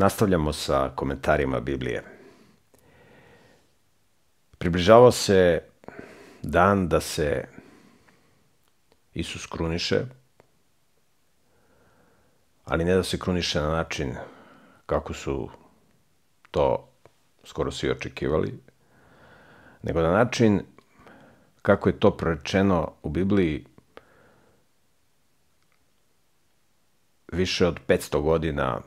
[0.00, 2.02] Nastavljamo sa komentarima Biblije.
[4.58, 5.62] Približavao se
[6.42, 7.44] dan da se
[9.14, 10.00] Isus kruniše,
[12.64, 14.14] ali ne da se kruniše na način
[14.86, 15.50] kako su
[16.50, 16.88] to
[17.44, 18.58] skoro svi očekivali,
[19.82, 20.62] nego na način
[21.62, 23.66] kako je to prorečeno u Bibliji
[27.32, 28.80] više od 500 godina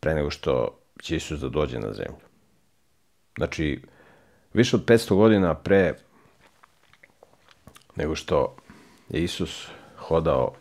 [0.00, 2.28] pre nego što će Isus da dođe na zemlju.
[3.36, 3.82] Znači,
[4.52, 5.94] više od 500 godina pre
[7.96, 8.56] nego što
[9.08, 10.54] je Isus hodao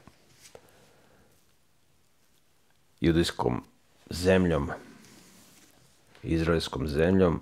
[3.02, 3.64] judijskom
[4.10, 4.70] zemljom,
[6.24, 7.42] izraelskom zemljom,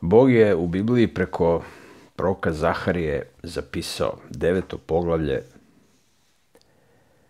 [0.00, 1.64] Bog je u Bibliji preko
[2.16, 5.42] proka Zaharije zapisao deveto poglavlje,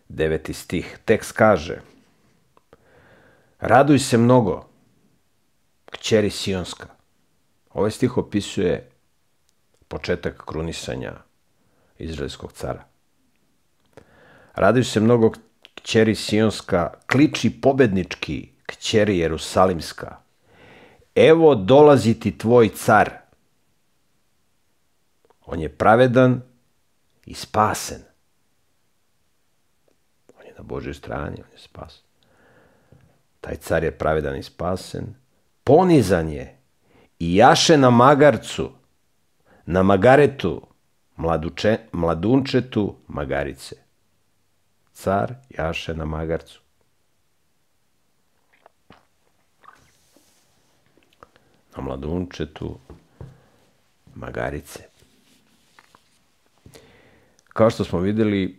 [0.09, 0.99] deveti stih.
[1.05, 1.81] Tekst kaže
[3.59, 4.69] Raduj se mnogo,
[5.87, 6.87] kćeri Sionska.
[7.71, 8.91] Ovaj stih opisuje
[9.89, 11.13] početak krunisanja
[11.99, 12.85] izraelskog cara.
[14.55, 15.33] Raduj se mnogo,
[15.75, 20.17] kćeri Sionska, kliči pobednički, kćeri Jerusalimska.
[21.15, 23.11] Evo dolazi ti tvoj car.
[25.47, 26.43] On je pravedan
[27.27, 28.03] i spasen.
[30.41, 32.08] On je na Božoj strani, on je spasen.
[33.49, 35.15] Taj car je pravedan i spasen.
[35.65, 36.59] Ponizan je
[37.19, 38.71] i jaše na magarcu,
[39.67, 40.67] na magaretu,
[41.17, 43.77] mladuče, mladunčetu magarice.
[44.93, 46.61] Car jaše na magarcu.
[51.77, 52.79] Na mladunčetu
[54.15, 54.83] magarice.
[57.49, 58.59] Kao što smo videli,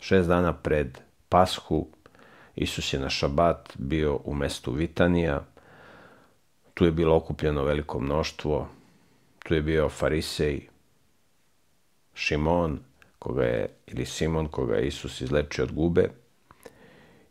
[0.00, 1.86] šest dana pred Pashu,
[2.56, 5.44] Isus je na šabat bio u mestu Vitanija,
[6.74, 8.68] tu je bilo okupljeno veliko mnoštvo,
[9.38, 10.68] tu je bio farisej
[12.14, 12.78] Šimon,
[13.18, 16.10] koga je, ili Simon, koga je Isus izlečio od gube,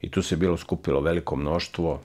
[0.01, 2.01] i tu se bilo skupilo veliko mnoštvo,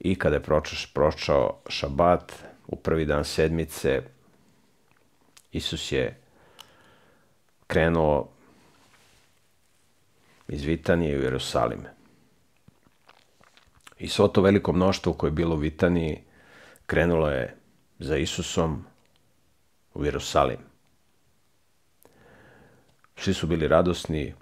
[0.00, 2.32] i kada je pročao, pročao šabat,
[2.66, 4.02] u prvi dan sedmice,
[5.52, 6.20] Isus je
[7.66, 8.28] krenuo
[10.48, 11.84] iz Vitanije u Jerusalim.
[13.98, 16.20] I svo to veliko mnoštvo koje je bilo u Vitaniji
[16.86, 17.56] krenulo je
[17.98, 18.84] za Isusom
[19.94, 20.58] u Jerusalim.
[23.16, 24.34] Svi su bili radosni,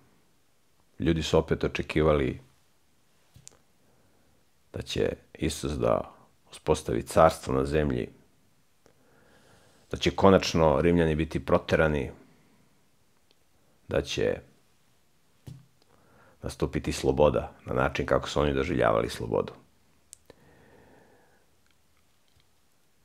[0.98, 2.40] ljudi su opet očekivali
[4.72, 6.12] da će Isus da
[6.50, 8.08] uspostavi carstvo na zemlji,
[9.90, 12.10] da će konačno Rimljani biti proterani,
[13.88, 14.40] da će
[16.46, 19.52] nastupiti sloboda na način kako su oni doživljavali slobodu.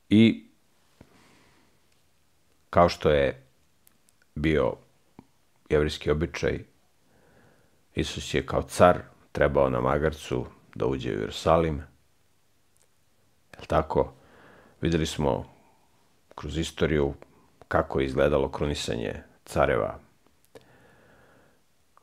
[0.09, 0.45] I
[2.69, 3.43] kao što je
[4.35, 4.73] bio
[5.69, 6.59] jevrijski običaj,
[7.95, 11.81] Isus je kao car trebao na magarcu da uđe u Jerusalim.
[13.53, 14.13] Jel tako?
[14.81, 15.45] Videli smo
[16.35, 17.13] kroz istoriju
[17.67, 19.99] kako je izgledalo krunisanje careva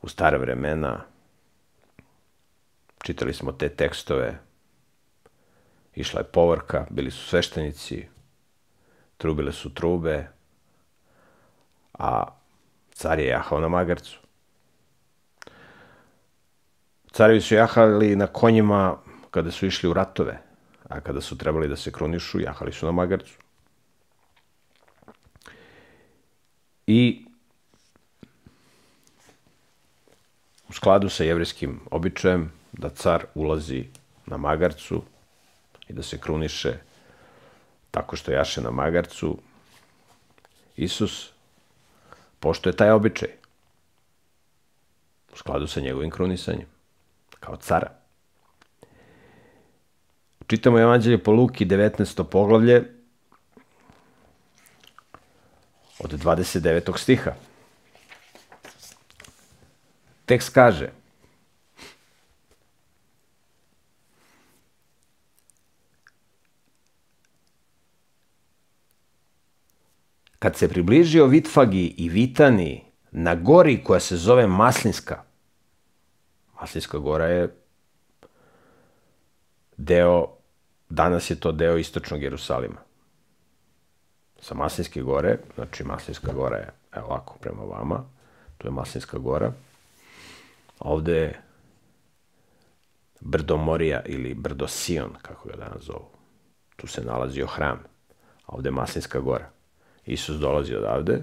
[0.01, 1.08] u stare vremena.
[3.09, 4.37] Čitali smo te tekstove.
[5.95, 8.07] Išla je povorka, bili su sveštenici,
[9.17, 10.27] trubile su trube,
[11.93, 12.37] a
[12.91, 14.19] car je jahao na magarcu.
[17.11, 18.97] Carevi su jahali na konjima
[19.31, 20.37] kada su išli u ratove,
[20.89, 23.33] a kada su trebali da se krunišu, jahali su na magarcu.
[26.87, 27.25] I
[30.69, 33.85] u skladu sa jevrijskim običajem da car ulazi
[34.25, 35.01] na magarcu
[35.87, 36.77] i da se kruniše
[37.91, 39.37] tako što jaše na magarcu,
[40.75, 41.31] Isus
[42.39, 43.29] pošto je taj običaj
[45.33, 46.67] u skladu sa njegovim krunisanjem
[47.39, 47.91] kao cara.
[50.47, 52.23] Čitamo Evanđelje po Luki 19.
[52.23, 52.93] poglavlje
[55.99, 56.97] od 29.
[56.97, 57.31] stiha.
[60.25, 60.98] Tekst kaže
[70.39, 75.23] Kad se približio Vitfagi i Vitani na gori koja se zove Maslinska,
[76.61, 77.55] Maslinska gora je
[79.77, 80.27] deo,
[80.89, 82.81] danas je to deo istočnog Jerusalima.
[84.39, 88.03] Sa Maslinske gore, znači Maslinska gora je, evo ovako, prema vama,
[88.57, 89.53] tu je Maslinska gora.
[90.79, 91.41] ovde je
[93.19, 96.09] brdo Morija ili brdo Sion, kako ga danas zovu.
[96.75, 97.79] Tu se nalazio hram,
[98.45, 99.49] a ovde je Maslinska gora.
[100.09, 101.21] Isus dolazi odavde,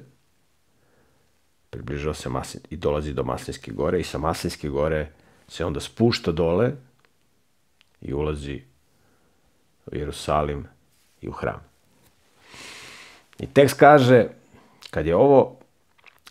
[1.71, 5.09] približao se Maslin, i dolazi do Maslinske gore i sa Maslinske gore
[5.49, 6.73] se onda spušta dole
[8.01, 8.63] i ulazi
[9.87, 10.67] u Jerusalim
[11.21, 11.61] i u hram.
[13.39, 14.27] I tekst kaže,
[14.91, 15.59] kad je ovo,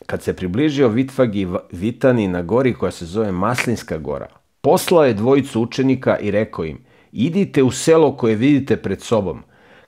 [0.05, 4.27] kad se približio Vitvagi Vitani na gori koja se zove Maslinska gora,
[4.61, 9.43] poslao je dvojicu učenika i rekao im, idite u selo koje vidite pred sobom.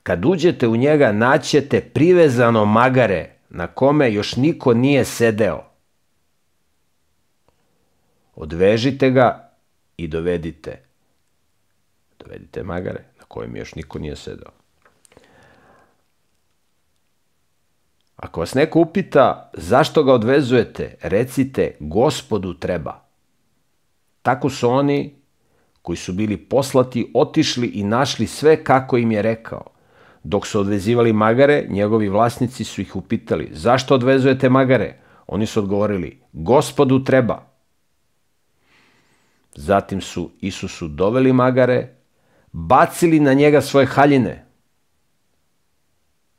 [0.07, 5.63] Kad uđete u njega, naćete privezano magare na kome još niko nije sedeo.
[8.35, 9.51] Odvežite ga
[9.97, 10.81] i dovedite.
[12.19, 14.51] Dovedite magare na kojem još niko nije sedeo.
[18.15, 23.05] Ako vas neko upita zašto ga odvezujete, recite gospodu treba.
[24.21, 25.15] Tako su oni
[25.81, 29.76] koji su bili poslati otišli i našli sve kako im je rekao.
[30.27, 34.99] Dok su odvezivali magare, njegovi vlasnici su ih upitali zašto odvezujete magare?
[35.27, 37.47] Oni su odgovorili gospodu treba.
[39.55, 41.95] Zatim su Isusu doveli magare,
[42.51, 44.45] bacili na njega svoje haljine,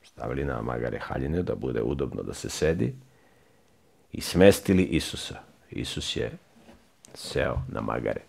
[0.02, 2.94] stavili na magare haljine da bude udobno da se sedi
[4.12, 5.40] i smestili Isusa.
[5.70, 6.32] Isus je
[7.14, 8.20] seo na magare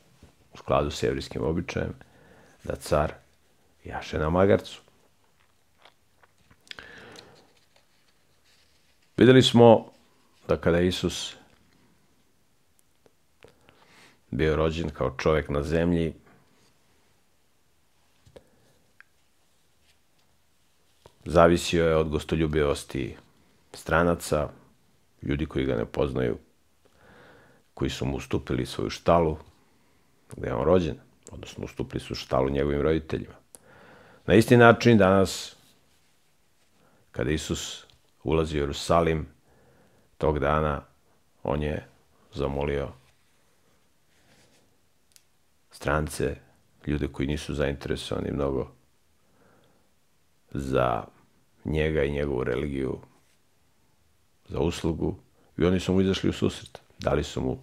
[0.53, 1.93] u skladu s evrijskim običajem
[2.63, 3.13] da car
[3.83, 4.88] jaše na magarcu.
[9.19, 9.85] Videli smo
[10.47, 11.35] da kada Isus
[14.31, 16.13] bio rođen kao čovek na zemlji,
[21.25, 23.15] Zavisio je od gostoljubivosti
[23.73, 24.49] stranaca,
[25.21, 26.37] ljudi koji ga ne poznaju,
[27.73, 29.37] koji su mu ustupili svoju štalu,
[30.37, 30.95] gde je on rođen,
[31.31, 33.35] odnosno ustupili su štalu njegovim roditeljima.
[34.25, 35.55] Na isti način danas,
[37.11, 37.88] kada Isus
[38.23, 39.27] ulazi u Jerusalim,
[40.17, 40.81] tog dana
[41.43, 41.87] on je
[42.33, 42.89] zamolio
[45.71, 46.35] strance,
[46.87, 48.71] ljude koji nisu zainteresovani mnogo
[50.51, 51.03] za
[51.65, 52.99] njega i njegovu religiju
[54.47, 55.15] za uslugu
[55.57, 56.81] i oni su mu izašli u susret.
[56.99, 57.57] Dali su mu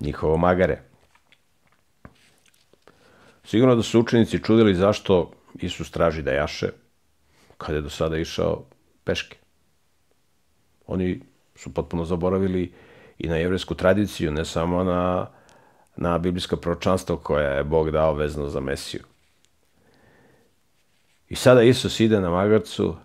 [0.00, 0.82] njihovo magare.
[3.44, 6.70] Sigurno da su učenici čudili zašto Isus traži da jaše
[7.58, 8.64] kada je do sada išao
[9.04, 9.36] peške.
[10.86, 11.20] Oni
[11.54, 12.72] su potpuno zaboravili
[13.18, 15.26] i na jevresku tradiciju, ne samo na,
[15.96, 19.02] na biblijsko proročanstvo koje je Bog dao vezano za Mesiju.
[21.28, 22.96] I sada Isus ide na magarcu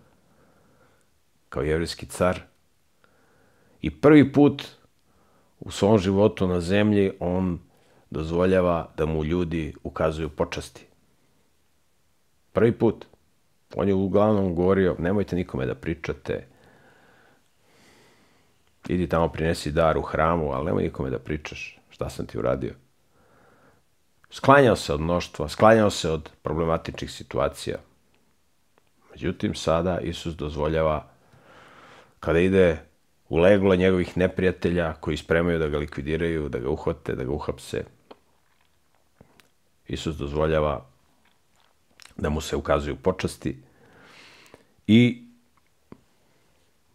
[1.49, 2.39] kao jevrijski car
[3.81, 4.63] i prvi put
[5.59, 7.59] u svom životu na zemlji on
[8.09, 10.86] dozvoljava da mu ljudi ukazuju počasti.
[12.57, 13.05] Prvi put.
[13.75, 16.47] On je uglavnom govorio, nemojte nikome da pričate,
[18.87, 22.73] idi tamo prinesi dar u hramu, ali nemoj nikome da pričaš šta sam ti uradio.
[24.29, 27.77] Sklanjao se od mnoštva, sklanjao se od problematičnih situacija.
[29.11, 31.05] Međutim, sada Isus dozvoljava
[32.19, 32.77] kada ide
[33.29, 37.83] u leglo njegovih neprijatelja koji spremaju da ga likvidiraju, da ga uhvate, da ga uhapse.
[39.87, 40.96] Isus dozvoljava
[42.17, 43.57] da mu se ukazuju počasti
[44.87, 45.27] i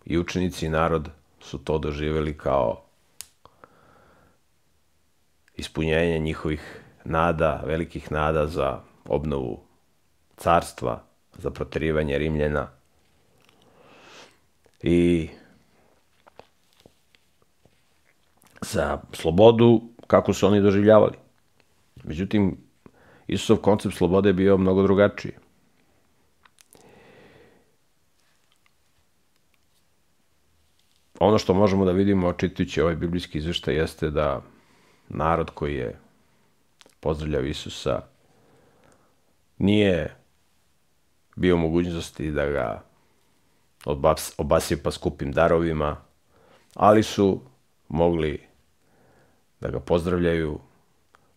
[0.04, 1.10] i učenici i narod
[1.40, 2.82] su to doživjeli kao
[5.54, 9.60] ispunjenje njihovih nada, velikih nada za obnovu
[10.36, 11.02] carstva,
[11.38, 12.68] za proterivanje Rimljana.
[14.82, 15.28] I
[18.60, 21.16] za slobodu kako su oni doživljavali.
[22.04, 22.56] Međutim,
[23.32, 25.32] Isusov koncept slobode je bio mnogo drugačiji.
[31.20, 34.42] Ono što možemo da vidimo čitajući ovaj biblijski izveštaj jeste da
[35.08, 35.98] narod koji je
[37.00, 38.02] pozdravljao Isusa
[39.58, 40.16] nije
[41.36, 42.82] bio mogućnosti da ga
[44.36, 45.96] obasipa skupim darovima,
[46.74, 47.40] ali su
[47.88, 48.40] mogli
[49.60, 50.58] da ga pozdravljaju,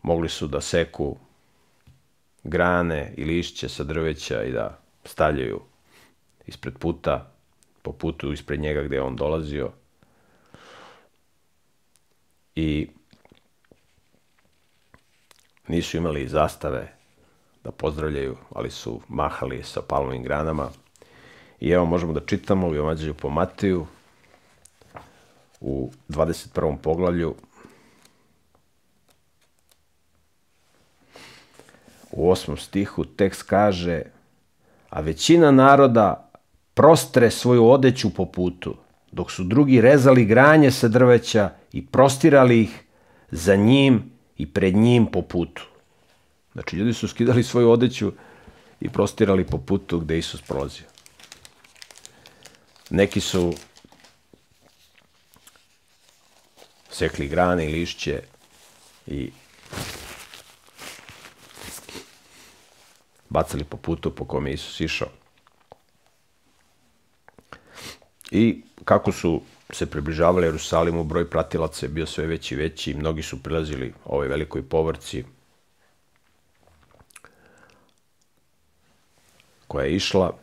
[0.02, 1.18] mogli su da seku
[2.46, 5.62] grane i lišće sa drveća i da stavljaju
[6.48, 7.32] ispred puta,
[7.82, 9.72] po putu ispred njega gde je on dolazio.
[12.56, 12.88] I
[15.68, 16.94] nisu imali zastave
[17.64, 20.70] da pozdravljaju, ali su mahali sa palmovim granama.
[21.60, 23.86] I evo možemo da čitamo u Evanđelju po Mateju,
[25.62, 26.78] u 21.
[26.78, 27.36] poglavlju
[32.16, 34.02] u osmom stihu tekst kaže
[34.90, 36.32] a većina naroda
[36.74, 38.76] prostre svoju odeću po putu,
[39.12, 42.84] dok su drugi rezali granje sa drveća i prostirali ih
[43.32, 45.68] za njim i pred njim po putu.
[46.54, 48.12] Znači, ljudi su skidali svoju odeću
[48.82, 50.86] i prostirali po putu gde Isus prolazio.
[52.90, 53.54] Neki su
[56.90, 58.22] sekli grane i lišće
[59.08, 59.32] i
[63.36, 65.10] bacali po putu po kome Isus išao.
[68.32, 73.24] I kako su se približavali Jerusalimu, broj pratilaca je bio sve veći i veći, mnogi
[73.24, 75.24] su prilazili ovoj velikoj povrci
[79.68, 80.38] koja je išla.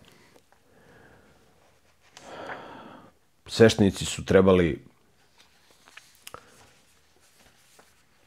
[3.47, 4.85] Sveštenici su trebali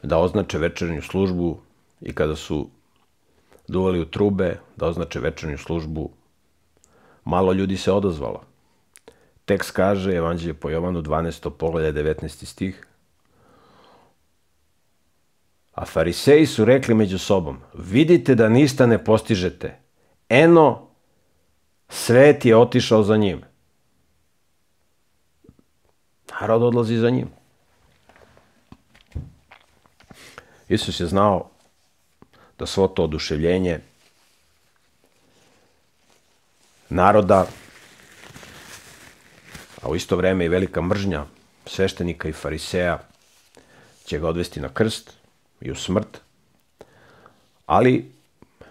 [0.02, 1.60] da označe večernju službu
[2.00, 2.70] i kada su
[3.68, 6.10] duvali u trube da označe večernju službu,
[7.24, 8.42] malo ljudi se odazvalo.
[9.44, 11.50] Tekst kaže, Evanđelje po Jovanu 12.
[11.50, 12.44] poglavlja 19.
[12.44, 12.86] stih,
[15.76, 19.78] A fariseji su rekli među sobom, vidite da nista ne postižete.
[20.28, 20.88] Eno,
[21.88, 23.42] svet je otišao za njim.
[26.40, 27.28] Narod odlazi za njim.
[30.68, 31.50] Isus je znao
[32.58, 33.80] da svo to oduševljenje
[36.88, 37.46] naroda,
[39.82, 41.24] a u isto vreme i velika mržnja
[41.66, 42.98] sveštenika i fariseja
[44.04, 45.12] će ga odvesti na krst
[45.60, 46.20] i u smrt,
[47.66, 48.16] ali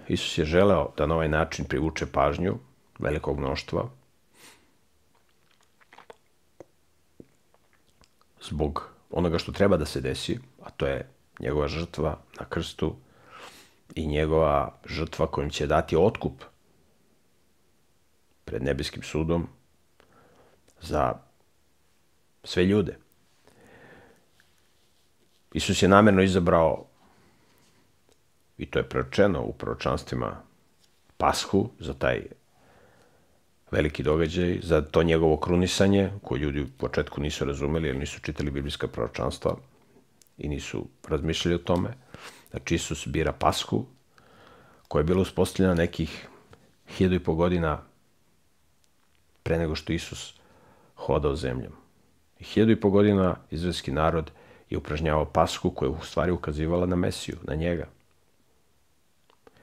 [0.08, 2.58] Isus je želeo da na ovaj način privuče pažnju
[3.00, 3.90] velikog mnoštva
[8.42, 12.96] zbog onoga što treba da se desi, a to je njegova žrtva na krstu
[13.96, 16.44] i njegova žrtva kojim će dati otkup
[18.46, 19.48] pred nebeskim sudom
[20.82, 21.14] za
[22.44, 22.98] sve ljude.
[25.54, 26.86] Isus je namerno izabrao,
[28.58, 30.42] i to je proročeno u proročanstvima,
[31.18, 32.22] pashu za taj
[33.72, 38.52] veliki događaj, za to njegovo krunisanje, koje ljudi u početku nisu razumeli, jer nisu čitali
[38.52, 39.56] biblijska proročanstva
[40.38, 42.05] i nisu razmišljali o tome.
[42.56, 43.86] Znači, Isus bira pasku,
[44.88, 46.28] koja je bila uspostavljena nekih
[46.88, 47.82] hiljadu i po godina
[49.44, 50.34] pre nego što Isus
[50.96, 51.74] hodao zemljom.
[52.40, 54.32] I hiljadu i po godina izraelski narod
[54.70, 57.88] je upražnjavao pasku koja je u stvari ukazivala na Mesiju, na njega.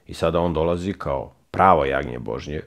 [0.07, 2.61] I sada on dolazi kao pravo jagnje Božnje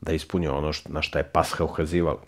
[0.00, 2.22] da ispuni ono na šta je pasha ukazivala.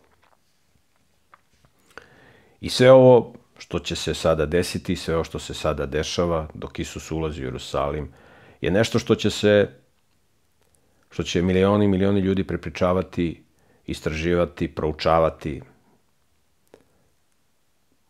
[2.60, 6.78] I sve ovo što će se sada desiti, sve ovo što se sada dešava dok
[6.78, 8.08] Isus ulazi u Jerusalim,
[8.60, 9.70] je nešto što će se,
[11.10, 13.44] što će milioni i milioni ljudi prepričavati,
[13.86, 15.62] istraživati, proučavati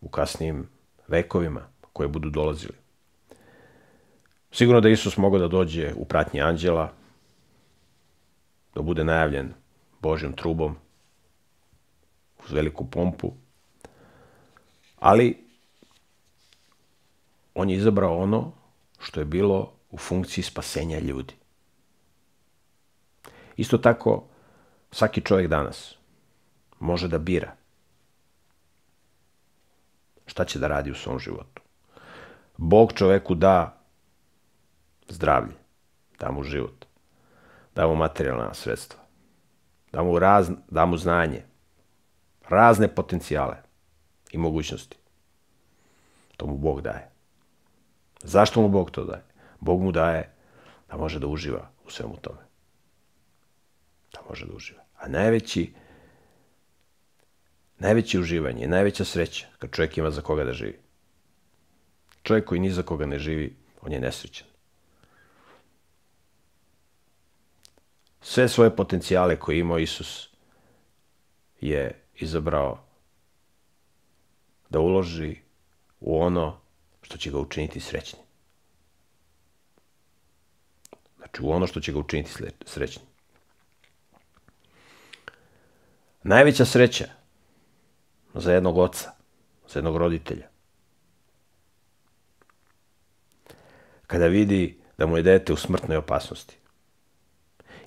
[0.00, 0.68] u kasnijim
[1.08, 2.78] vekovima koje budu dolazili.
[4.52, 6.92] Sigurno da Isus mogao da dođe u pratnji anđela,
[8.74, 9.52] da bude najavljen
[10.00, 10.76] Božjom trubom,
[12.44, 13.32] uz veliku pompu,
[14.98, 15.41] ali
[17.54, 18.52] on je izabrao ono
[18.98, 21.34] što je bilo u funkciji spasenja ljudi.
[23.56, 24.24] Isto tako,
[24.90, 25.94] svaki čovjek danas
[26.80, 27.52] može da bira
[30.26, 31.62] šta će da radi u svom životu.
[32.56, 33.78] Bog čoveku da
[35.08, 35.54] zdravlje,
[36.18, 36.84] da mu život,
[37.74, 39.00] da mu materijalna sredstva,
[39.92, 41.44] da mu, raz, da mu znanje,
[42.48, 43.56] razne potencijale
[44.30, 44.96] i mogućnosti.
[46.36, 47.11] To mu Bog daje.
[48.22, 49.24] Zašto mu Bog to daje?
[49.60, 50.34] Bog mu daje
[50.88, 52.40] da može da uživa u svemu tome.
[54.12, 54.82] Da može da uživa.
[54.96, 55.72] A najveći
[57.82, 60.78] najveće uživanje, najveća sreća kad čovjek ima za koga da živi.
[62.22, 64.46] Čovjek koji ni za koga ne živi, on je nesrećan.
[68.20, 70.28] Sve svoje potencijale koje imao Isus
[71.60, 72.78] je izabrao
[74.70, 75.36] da uloži
[76.00, 76.61] u ono
[77.12, 78.22] što će ga učiniti srećnim.
[81.16, 82.30] Znači u ono što će ga učiniti
[82.66, 83.06] srećnim.
[86.22, 87.08] Najveća sreća
[88.34, 89.10] za jednog oca,
[89.68, 90.48] za jednog roditelja.
[94.06, 96.56] Kada vidi da mu je dete u smrtnoj opasnosti.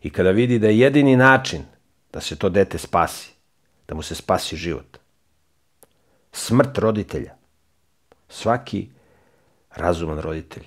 [0.01, 1.65] I kada vidi da je jedini način
[2.13, 3.33] da se to dete spasi,
[3.87, 4.97] da mu se spasi život,
[6.31, 7.35] Smrt roditelja.
[8.29, 8.94] Svaki
[9.75, 10.63] razuman roditelj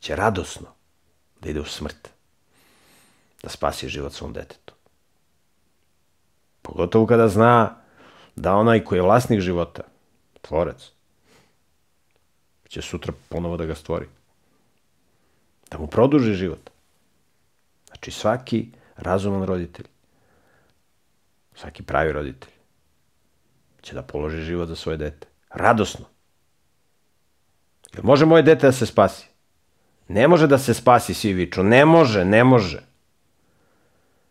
[0.00, 0.66] će radosno
[1.40, 2.08] da ide u smrt,
[3.42, 4.74] da spasi život svom detetu.
[6.62, 7.76] Pogotovo kada zna
[8.36, 9.82] da onaj koji je vlasnik života,
[10.40, 10.90] tvorac,
[12.68, 14.08] će sutra ponovo da ga stvori.
[15.70, 16.70] Da mu produži život.
[17.86, 19.86] Znači svaki razuman roditelj,
[21.54, 22.56] svaki pravi roditelj
[23.86, 25.26] će da položi život za svoje dete.
[25.50, 26.06] Radosno.
[27.94, 29.26] Jel može moje dete da se spasi?
[30.08, 31.62] Ne može da se spasi, svi viču.
[31.62, 32.82] Ne može, ne može.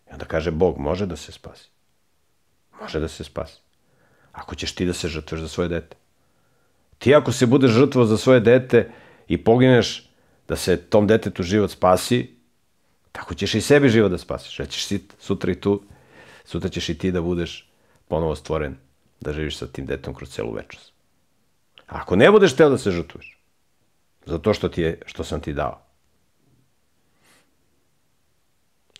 [0.09, 1.69] I onda kaže Bog, može da se spasi.
[2.81, 3.59] Može da se spasi.
[4.31, 5.97] Ako ćeš ti da se žrtveš za svoje dete.
[6.97, 8.91] Ti ako se budeš žrtvo za svoje dete
[9.27, 10.09] i pogineš
[10.47, 12.35] da se tom detetu život spasi,
[13.12, 14.59] tako ćeš i sebi život da spasiš.
[14.59, 14.88] Ja ćeš
[15.19, 15.83] sutra i tu,
[16.45, 17.69] sutra ćeš i ti da budeš
[18.07, 18.77] ponovo stvoren,
[19.21, 20.93] da živiš sa tim detetom kroz celu večnost.
[21.88, 23.34] Ako ne budeš teo da se žrtvuješ,
[24.25, 25.82] za to što, ti je, što sam ti dao,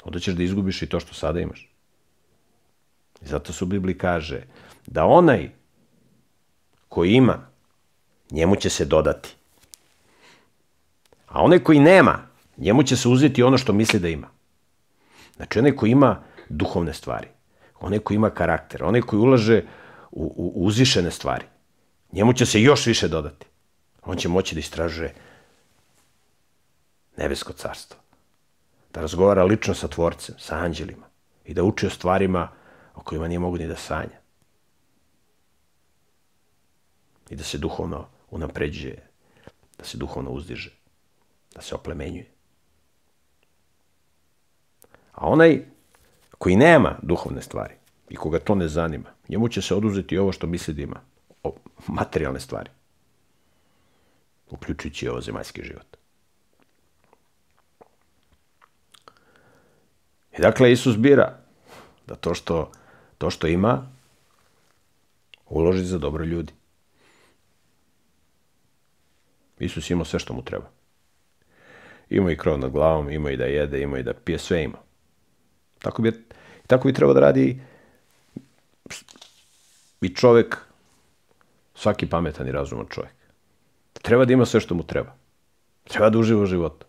[0.04, 1.70] onda ćeš da izgubiš i to što sada imaš.
[3.22, 4.42] I zato se u Bibliji kaže
[4.88, 5.50] da onaj
[6.90, 7.48] koji ima,
[8.32, 9.36] njemu će se dodati.
[11.28, 12.28] A onaj koji nema,
[12.58, 14.28] njemu će se uzeti ono što misli da ima.
[15.36, 17.28] Znači, onaj koji ima duhovne stvari,
[17.80, 19.64] onaj koji ima karakter, onaj koji ulaže
[20.12, 21.46] u, u, u uzvišene stvari,
[22.12, 23.46] njemu će se još više dodati.
[24.06, 25.14] On će moći da istražuje
[27.18, 28.00] nebesko carstvo.
[28.94, 31.06] Da razgovara lično sa tvorcem, sa anđelima
[31.46, 32.50] i da uči o stvarima
[32.96, 34.20] o kojima nije mogu ni da sanja.
[37.30, 39.08] I da se duhovno unapređuje,
[39.78, 40.72] da se duhovno uzdiže,
[41.56, 42.32] da se oplemenjuje.
[45.12, 45.66] A onaj
[46.38, 47.74] koji nema duhovne stvari
[48.10, 51.02] i koga to ne zanima, njemu će se oduzeti ovo što misli da ima,
[51.44, 51.56] o
[51.88, 52.70] materijalne stvari,
[54.50, 55.98] uključujući ovo zemaljski život.
[60.38, 61.38] I dakle, Isus bira
[62.08, 62.72] da to što,
[63.18, 63.92] to što ima
[65.46, 66.54] uloži za dobro ljudi.
[69.60, 70.70] Isus ima sve što mu treba.
[72.10, 74.78] Ima i krov nad glavom, ima i da jede, ima i da pije, sve ima.
[75.80, 76.26] Tako bi,
[76.68, 77.62] tako bi trebao da radi
[80.02, 80.58] i čovek,
[81.76, 83.25] svaki pametan i razuman čovek.
[84.06, 85.16] Treba da ima sve što mu treba.
[85.84, 86.86] Treba da uživa u životu.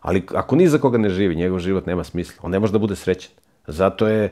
[0.00, 2.36] Ali ako ni za koga ne živi, njegov život nema smisla.
[2.42, 3.32] On ne može da bude srećan.
[3.66, 4.30] Zato je,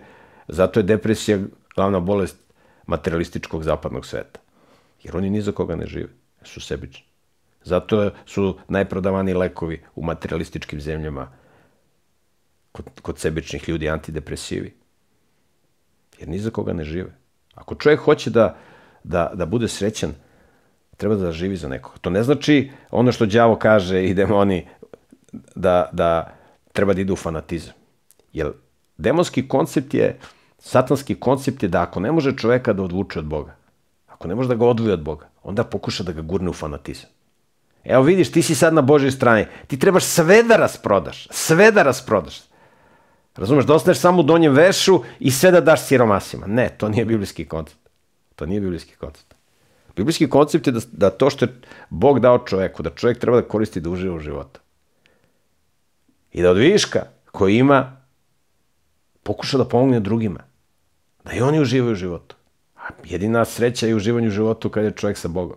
[0.48, 1.38] zato je depresija
[1.74, 2.38] glavna bolest
[2.86, 4.40] materialističkog zapadnog sveta.
[5.02, 6.08] Jer oni ni za koga ne žive.
[6.42, 7.04] Su sebični.
[7.64, 11.28] Zato su najprodavaniji lekovi u materialističkim zemljama
[12.72, 14.74] kod, kod sebičnih ljudi antidepresivi.
[16.18, 17.16] Jer ni za koga ne žive.
[17.54, 18.56] Ako čovjek hoće da,
[19.04, 20.14] da, da bude srećan,
[21.02, 21.98] treba da živi za nekoga.
[22.00, 24.66] To ne znači ono što đavo kaže i demoni
[25.54, 26.34] da, da
[26.72, 27.74] treba da ide u fanatizam.
[28.32, 28.52] Jer
[28.96, 30.18] demonski koncept je,
[30.58, 33.56] satanski koncept je da ako ne može čoveka da odvuče od Boga,
[34.06, 37.10] ako ne može da ga odvoji od Boga, onda pokuša da ga gurne u fanatizam.
[37.84, 39.46] Evo vidiš, ti si sad na Božoj strani.
[39.66, 41.26] Ti trebaš sve da rasprodaš.
[41.30, 42.40] Sve da rasprodaš.
[43.36, 46.46] Razumeš, da ostaneš samo u donjem vešu i sve da daš siromasima.
[46.46, 47.88] Ne, to nije biblijski koncept.
[48.36, 49.34] To nije biblijski koncept.
[49.96, 53.48] Biblijski koncept je da, da to što je Bog dao čoveku, da čovjek treba da
[53.48, 54.60] koristi da uživa u životu.
[56.32, 57.96] I da od viška koji ima,
[59.22, 60.40] pokuša da pomogne drugima.
[61.24, 62.36] Da i oni uživaju u životu.
[62.76, 65.56] A jedina sreća je uživanju u životu kad je čovjek sa Bogom.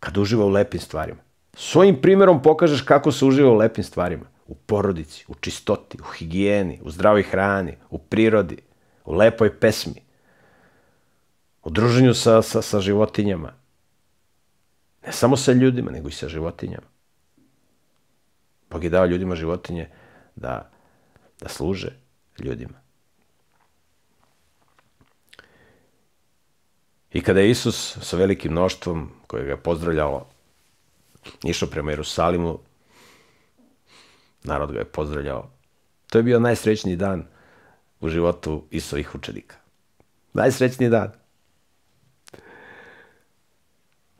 [0.00, 1.18] Kad uživa u lepim stvarima.
[1.54, 4.24] Svojim primjerom pokažeš kako se uživa u lepim stvarima.
[4.46, 8.56] U porodici, u čistoti, u higijeni, u zdravoj hrani, u prirodi,
[9.04, 10.02] u lepoj pesmi,
[11.62, 13.52] u druženju sa, sa, sa životinjama.
[15.06, 16.86] Ne samo sa ljudima, nego i sa životinjama.
[18.70, 19.88] Bog je dao ljudima životinje
[20.36, 20.70] da,
[21.40, 21.92] da služe
[22.38, 22.82] ljudima.
[27.12, 30.26] I kada je Isus sa velikim mnoštvom koje ga pozdravljalo
[31.44, 32.58] išao prema Jerusalimu,
[34.42, 35.50] narod ga je pozdravljao.
[36.10, 37.26] To je bio najsrećniji dan
[38.00, 39.56] u životu Isovih učenika.
[40.32, 41.21] Najsrećniji dan.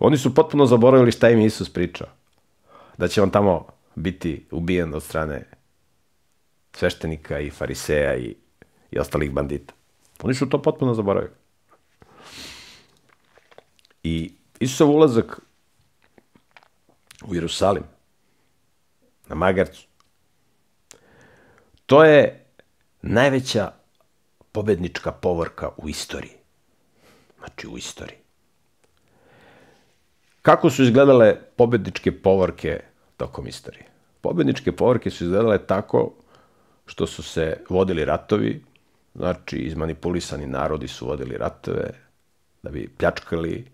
[0.05, 2.07] Oni su potpuno zaboravili šta im je Isus pričao.
[2.99, 5.45] Da će on tamo biti ubijen od strane
[6.73, 8.37] sveštenika i fariseja i,
[8.91, 9.75] i ostalih bandita.
[10.23, 11.35] Oni su to potpuno zaboravili.
[14.03, 15.41] I Isusov ulazak
[17.25, 17.85] u Jerusalim,
[19.29, 19.87] na Magarcu.
[21.87, 22.45] To je
[23.03, 23.73] najveća
[24.53, 26.37] pobednička povorka u istoriji.
[27.39, 28.22] Znači u istoriji.
[30.43, 32.81] Kako su izgledale pobedničke povorke
[33.17, 33.85] tokom istorije?
[34.21, 36.13] Pobedničke povorke su izgledale tako
[36.87, 38.65] što su se vodili ratovi,
[39.15, 41.91] znači izmanipulisani narodi su vodili ratove
[42.63, 43.65] da bi pljačkali,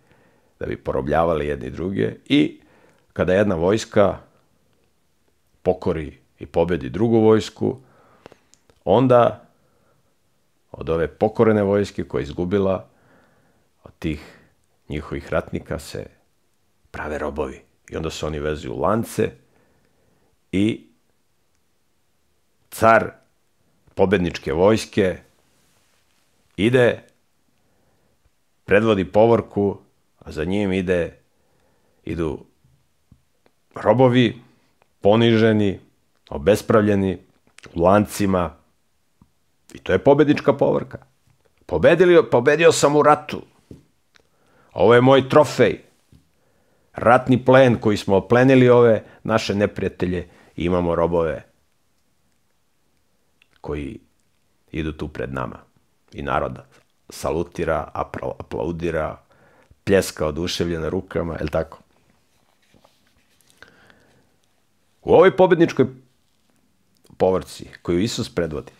[0.60, 2.60] da bi porobljavali jedni druge i
[3.12, 4.18] kada jedna vojska
[5.62, 7.80] pokori i pobedi drugu vojsku,
[8.84, 9.44] onda
[10.72, 12.88] od ove pokorene vojske koja je izgubila,
[13.84, 14.38] od tih
[14.88, 16.17] njihovih ratnika se
[16.90, 17.62] prave robovi.
[17.90, 19.30] I onda se oni vezuju lance
[20.52, 20.86] i
[22.70, 23.10] car
[23.94, 25.18] pobedničke vojske
[26.56, 27.02] ide,
[28.64, 29.78] predvodi povorku,
[30.18, 31.18] a za njim ide,
[32.04, 32.38] idu
[33.74, 34.42] robovi,
[35.00, 35.80] poniženi,
[36.30, 37.18] obespravljeni,
[37.74, 38.54] u lancima.
[39.74, 40.98] I to je pobednička povorka.
[41.66, 43.42] Pobedili, pobedio sam u ratu.
[44.72, 45.87] Ovo je moj trofej.
[46.98, 51.44] Ratni plen koji smo oplenili ove naše neprijatelje i imamo robove
[53.60, 54.00] koji
[54.72, 55.58] idu tu pred nama.
[56.12, 56.66] I naroda
[57.10, 57.90] salutira,
[58.38, 59.22] aplaudira,
[59.84, 61.78] pljeska oduševljena rukama, je tako?
[65.02, 65.86] U ovoj pobedničkoj
[67.16, 68.72] povrci koju Isus predvodi,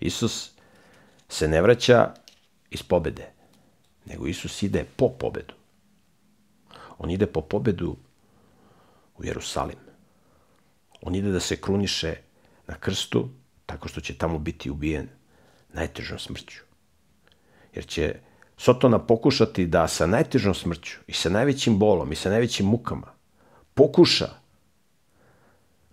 [0.00, 0.50] Isus
[1.28, 2.14] se ne vraća
[2.70, 3.30] iz pobede,
[4.04, 5.59] nego Isus ide po pobedu.
[7.00, 7.96] On ide po pobedu
[9.18, 9.78] u Jerusalim.
[11.02, 12.16] On ide da se kruniše
[12.66, 13.28] na krstu
[13.66, 15.08] tako što će tamo biti ubijen
[15.72, 16.60] najtežom smrću.
[17.74, 18.14] Jer će
[18.56, 23.12] Sotona pokušati da sa najtežom smrću i sa najvećim bolom i sa najvećim mukama
[23.74, 24.28] pokuša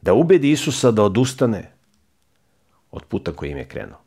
[0.02, 1.72] da ubedi Isusa da odustane
[2.92, 4.00] od puta kojim je krenuo.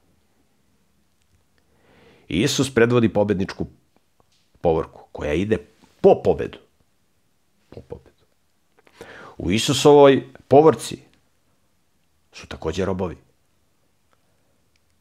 [2.29, 3.67] I Isus predvodi pobedničku
[4.61, 5.59] povorku koja ide
[6.01, 6.59] po pobedu.
[7.71, 8.25] Po pobedu.
[9.39, 10.99] U Isusovoj povorci
[12.33, 13.17] su takođe robovi.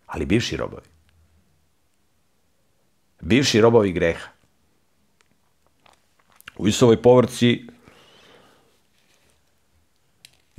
[0.06, 0.88] Ali bivši robovi.
[3.22, 4.30] Bivši robovi greha.
[6.58, 7.68] U Isovoj povorci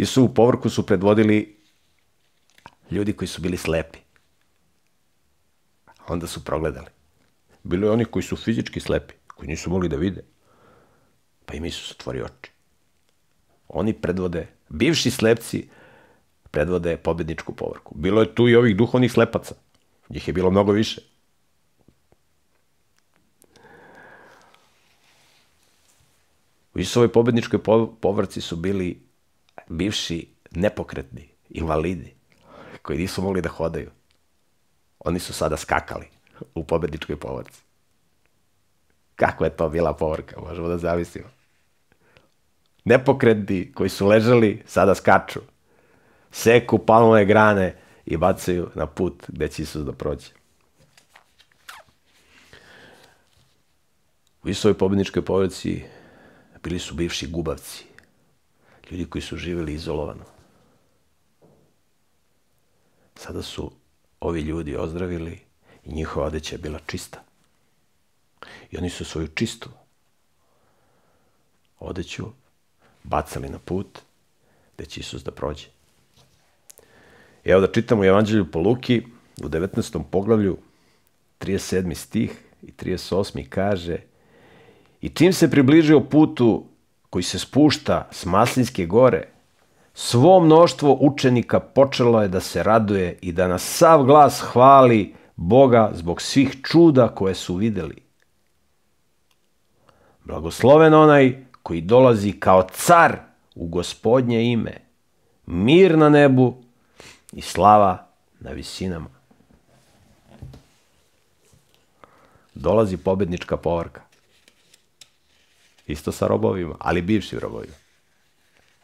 [0.00, 1.56] Isuvu povorku su predvodili
[2.90, 3.98] ljudi koji su bili slepi.
[6.08, 6.86] Onda su progledali.
[7.62, 10.24] Bilo je oni koji su fizički slepi, koji nisu mogli da vide.
[11.50, 12.50] Pa im Isus otvori oči.
[13.68, 15.64] Oni predvode, bivši slepci,
[16.50, 17.94] predvode pobedničku povorku.
[17.98, 19.54] Bilo je tu i ovih duhovnih slepaca.
[20.08, 21.00] Njih je bilo mnogo više.
[26.74, 27.58] U Isovoj pobedničkoj
[28.00, 29.02] povorci su bili
[29.68, 32.14] bivši nepokretni invalidi
[32.82, 33.90] koji nisu mogli da hodaju.
[34.98, 36.06] Oni su sada skakali
[36.54, 37.62] u pobedničkoj povorci.
[39.16, 41.39] Kako je to bila povorka, možemo da zavisimo.
[42.84, 45.40] Nepokretni koji su ležali, sada skaču.
[46.30, 50.30] Seku palmove grane i bacaju na put gde će Isus da prođe.
[54.42, 55.82] U Isovoj pobedničkoj povorci
[56.62, 57.84] bili su bivši gubavci,
[58.90, 60.24] ljudi koji su živjeli izolovano.
[63.14, 63.72] Sada su
[64.20, 65.40] ovi ljudi ozdravili
[65.84, 67.22] i njihova odeća je bila čista.
[68.70, 69.70] I oni su svoju čistu
[71.78, 72.26] odeću
[73.02, 73.98] bacali na put
[74.76, 75.66] gde će Isus da prođe.
[77.44, 79.02] Evo da čitamo Evanđelju po Luki
[79.42, 80.02] u 19.
[80.10, 80.56] poglavlju
[81.40, 81.94] 37.
[81.94, 82.30] stih
[82.62, 83.48] i 38.
[83.48, 83.96] kaže
[85.00, 86.66] I čim se približio putu
[87.10, 89.28] koji se spušta s Maslinske gore,
[89.94, 95.90] svo mnoštvo učenika počelo je da se raduje i da na sav glas hvali Boga
[95.94, 98.02] zbog svih čuda koje su videli.
[100.24, 103.16] Blagosloven onaj koji dolazi kao car
[103.54, 104.76] u gospodnje ime,
[105.46, 106.62] mir na nebu
[107.32, 108.06] i slava
[108.40, 109.10] na visinama.
[112.54, 114.02] Dolazi pobednička povorka.
[115.86, 117.74] Isto sa robovima, ali bivšim robovima.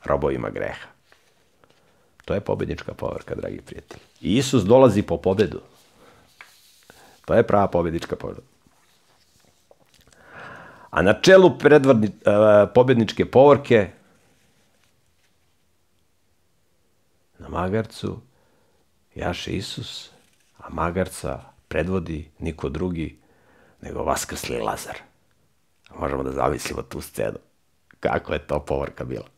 [0.04, 0.86] Robovima greha.
[2.24, 4.02] To je pobednička povorka, dragi prijatelji.
[4.20, 5.60] Isus dolazi po pobedu.
[7.24, 8.55] To je prava pobednička povorka.
[10.96, 13.90] A na čelu predvodni, uh, pobedničke povorke
[17.38, 18.20] na magarcu
[19.14, 20.10] jaše Isus,
[20.58, 23.18] a magarca predvodi niko drugi
[23.80, 24.96] nego vaskrsli Lazar.
[25.98, 27.38] Možemo da zamislimo tu scenu.
[28.00, 29.28] Kako je to povorka bila.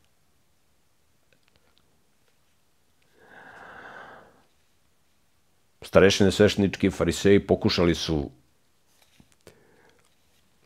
[5.82, 8.30] Starešine svešnički fariseji pokušali su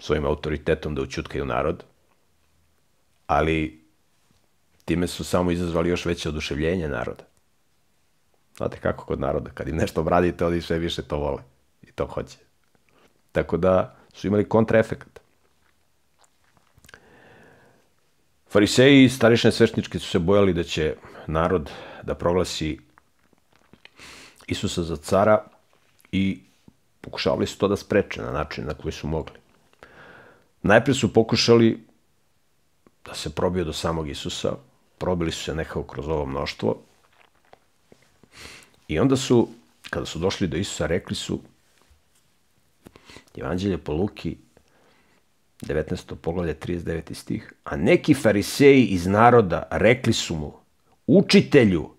[0.02, 1.84] svojim autoritetom da učutkaju narod,
[3.26, 3.84] ali
[4.84, 7.24] time su samo izazvali još veće oduševljenje naroda.
[8.56, 11.42] Znate kako kod naroda, kad im nešto obradite, oni sve više to vole
[11.82, 12.38] i to hoće.
[13.32, 15.20] Tako da su imali kontraefekat.
[18.50, 21.70] Fariseji i starišne svešnički su se bojali da će narod
[22.02, 22.78] da proglasi
[24.46, 25.44] Isusa za cara
[26.12, 26.40] i
[27.00, 29.41] pokušavali su to da spreče na način na koji su mogli.
[30.62, 31.86] Najpre su pokušali
[33.04, 34.52] da se probiju do samog Isusa,
[34.98, 36.80] probili su se nekako kroz ovo mnoštvo
[38.88, 39.48] i onda su,
[39.90, 41.40] kada su došli do Isusa, rekli su
[43.36, 44.36] Evanđelje po Luki
[45.62, 46.14] 19.
[46.14, 47.14] poglavlje 39.
[47.14, 50.52] stih, a neki fariseji iz naroda rekli su mu,
[51.06, 51.90] učitelju,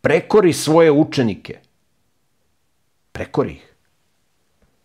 [0.00, 1.58] prekori svoje učenike.
[3.12, 3.74] Prekori ih.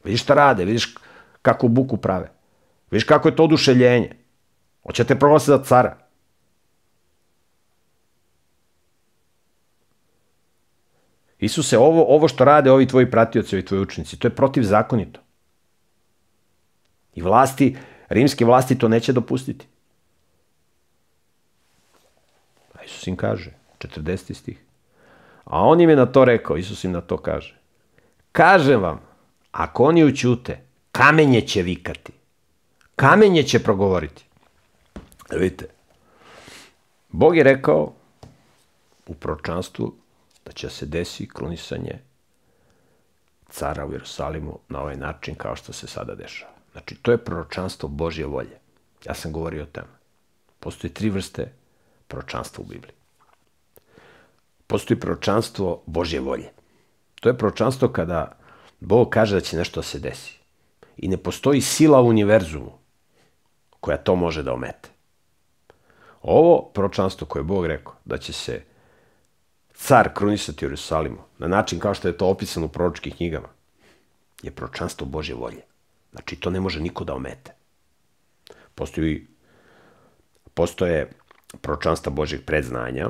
[0.04, 0.96] Vidiš šta rade, vidiš
[1.42, 2.32] kako buku prave.
[2.93, 4.12] Vidiš kako je to oduševljenje.
[4.84, 5.97] Hoćete proglasiti za cara.
[11.39, 15.19] Isuse, ovo, ovo što rade ovi tvoji pratioci, ovi tvoji učenici, to je protivzakonito.
[17.15, 17.77] I vlasti,
[18.10, 19.67] rimske vlasti to neće dopustiti.
[22.73, 24.34] A Isus im kaže, 40.
[24.34, 24.62] stih.
[25.43, 27.58] A on im je na to rekao, Isus im na to kaže.
[28.32, 29.01] Kažem vam,
[29.51, 32.23] ako oni učute, kamenje će vikati.
[32.95, 34.25] Kamenje će progovoriti.
[35.32, 35.65] Vidite,
[37.10, 37.93] Bog je rekao
[39.08, 39.95] u proročanstvu
[40.45, 41.99] da će se desi krunisanje
[43.49, 46.51] cara u Jerusalimu na ovaj način kao što se sada dešava.
[46.71, 48.58] Znači, to je proročanstvo Božje volje.
[49.06, 49.93] Ja sam govorio o tome.
[50.60, 51.51] Postoji tri vrste
[52.08, 52.95] proročanstva u Bibliji.
[54.67, 56.51] Postoji proročanstvo Božje volje.
[57.21, 58.38] To je proročanstvo kada
[58.79, 60.39] Bog kaže da će nešto da se desi.
[60.97, 62.83] I ne postoji sila u univerzumu
[63.84, 64.89] koja to može da omete.
[66.22, 68.62] Ovo proročanstvo koje je Bog rekao da će se
[69.74, 73.48] car krunisati u Jerusalimu na način kao što je to opisano u proročkih knjigama
[74.43, 75.62] je proročanstvo Božje volje.
[76.12, 77.52] Znači, to ne može niko da omete.
[78.76, 79.28] Postoji,
[80.54, 81.12] postoje
[81.62, 83.10] proročanstva Božjeg predznanja,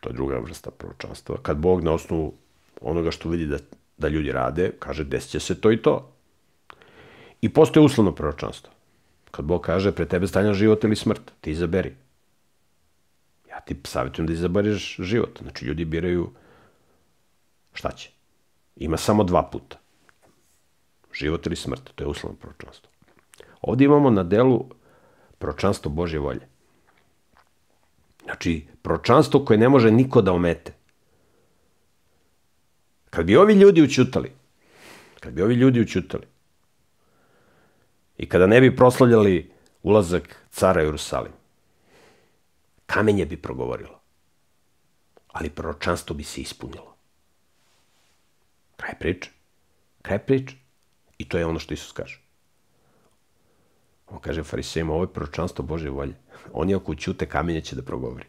[0.00, 2.34] to je druga vrsta proročanstva, kad Bog na osnovu
[2.80, 3.58] onoga što vidi da,
[3.98, 6.12] da ljudi rade, kaže desit će se to i to.
[7.40, 8.75] I postoje uslovno proročanstvo.
[9.30, 11.94] Kad Bog kaže, pre tebe stanja život ili smrt, ti izaberi.
[13.48, 15.38] Ja ti savjetujem da izabereš život.
[15.42, 16.30] Znači, ljudi biraju
[17.72, 18.10] šta će.
[18.76, 19.78] Ima samo dva puta.
[21.12, 21.90] Život ili smrt.
[21.94, 22.90] To je uslovno proročanstvo.
[23.62, 24.64] Ovdje imamo na delu
[25.38, 26.48] proročanstvo Božje volje.
[28.24, 30.72] Znači, proročanstvo koje ne može niko da omete.
[33.10, 34.32] Kad bi ovi ljudi učutali,
[35.20, 36.26] kad bi ovi ljudi učutali,
[38.18, 39.50] i kada ne bi proslavljali
[39.82, 41.32] ulazak cara Jerusalim,
[42.86, 44.00] kamenje bi progovorilo,
[45.32, 46.96] ali proročanstvo bi se ispunilo.
[48.76, 49.30] Kraj priče.
[50.02, 50.56] Kraj priče.
[51.18, 52.20] I to je ono što Isus kaže.
[54.06, 56.14] On kaže farisejima, ovo je proročanstvo Bože volje.
[56.52, 58.26] Oni ako ćute, kamenje će da progovori.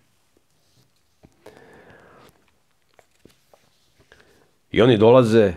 [4.71, 5.53] I oni dolaze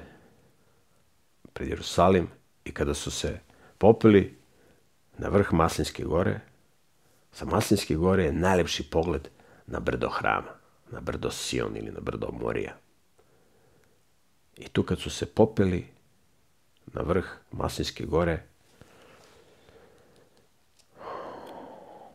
[1.52, 2.28] pred Jerusalim
[2.64, 3.40] i kada su se
[3.80, 4.36] popili
[5.18, 6.40] na vrh Maslinske gore,
[7.32, 9.28] sa Maslinske gore je najlepši pogled
[9.66, 10.52] na brdo hrama,
[10.92, 12.76] na brdo Sion ili na brdo Morija.
[14.56, 15.86] I tu kad su se popeli
[16.92, 18.42] na vrh Maslinske gore,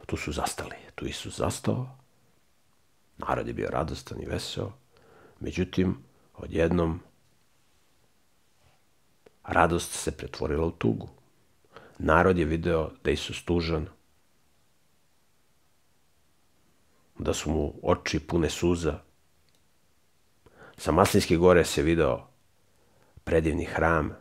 [0.06, 0.75] tu su zastali.
[0.95, 1.88] Tu Isus zastao,
[3.17, 4.71] narod je bio radostan i veseo,
[5.39, 5.97] međutim,
[6.36, 6.99] odjednom
[9.43, 11.10] radost se pretvorila u tugu.
[11.98, 13.88] Narod je video da je Isus tužan,
[17.20, 19.00] da su mu oči pune suza.
[20.78, 22.28] Sa Maslinske gore se video
[23.24, 24.14] predivni hram.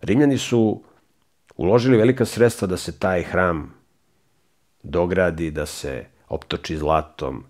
[0.00, 0.82] Rimljani su
[1.56, 3.74] uložili velika sredstva da se taj hram
[4.82, 7.44] dogradi, da se optoči zlatom,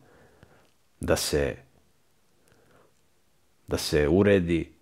[1.00, 1.56] da se
[3.66, 4.73] da se uredi.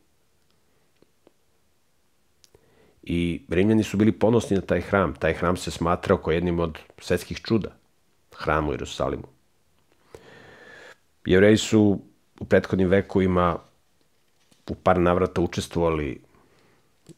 [3.03, 5.15] I Rimljani su bili ponosni na taj hram.
[5.15, 7.77] Taj hram se smatrao kao jednim od svetskih čuda.
[8.35, 9.27] Hram u Jerusalimu.
[11.25, 12.01] Jevreji su
[12.41, 13.59] u prethodnim vekovima
[14.71, 16.21] u par navrata učestvovali,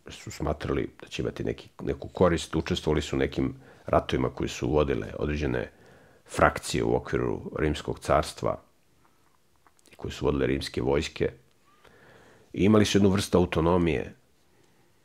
[0.08, 3.54] su smatrali da će imati neki, neku korist, učestvovali su u nekim
[3.86, 5.70] ratovima koji su vodile određene
[6.26, 8.60] frakcije u okviru Rimskog carstva
[9.92, 11.30] i koji su vodile rimske vojske
[12.52, 14.14] i imali su jednu vrstu autonomije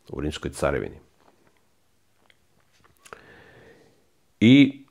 [0.10, 1.00] u Rimskoj carevini.
[4.40, 4.86] I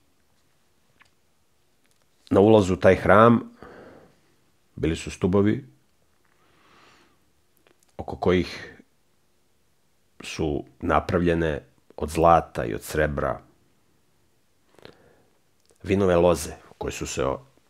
[2.31, 3.51] na ulazu u taj hram
[4.77, 5.65] bili su stubovi
[7.97, 8.79] oko kojih
[10.21, 11.63] su napravljene
[11.97, 13.41] od zlata i od srebra
[15.83, 17.25] vinove loze koje su se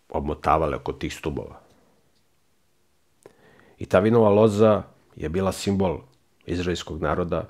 [0.08, 1.61] obmotavale oko tih stubova.
[3.78, 4.82] I ta vinova loza
[5.16, 6.00] je bila simbol
[6.48, 7.48] izraelskog naroda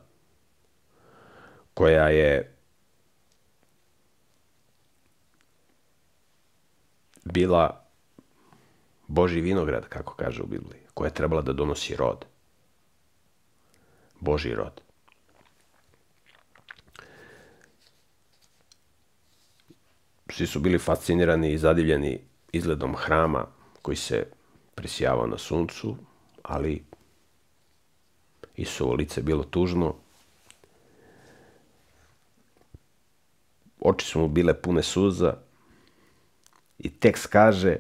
[1.75, 2.55] koja je
[7.25, 7.85] bila
[9.07, 12.25] Boži vinograd, kako kaže u Bibliji, koja je trebala da donosi rod.
[14.21, 14.81] Boži rod.
[20.31, 22.21] Svi su bili fascinirani i zadivljeni
[22.53, 23.47] izgledom hrama
[23.83, 24.27] koji se
[24.75, 25.97] presijavao na suncu,
[26.43, 26.85] ali
[28.59, 29.95] Isuovo lice bilo tužno.
[33.81, 35.37] Oči su mu bile pune suza
[36.79, 37.77] i tekst kaže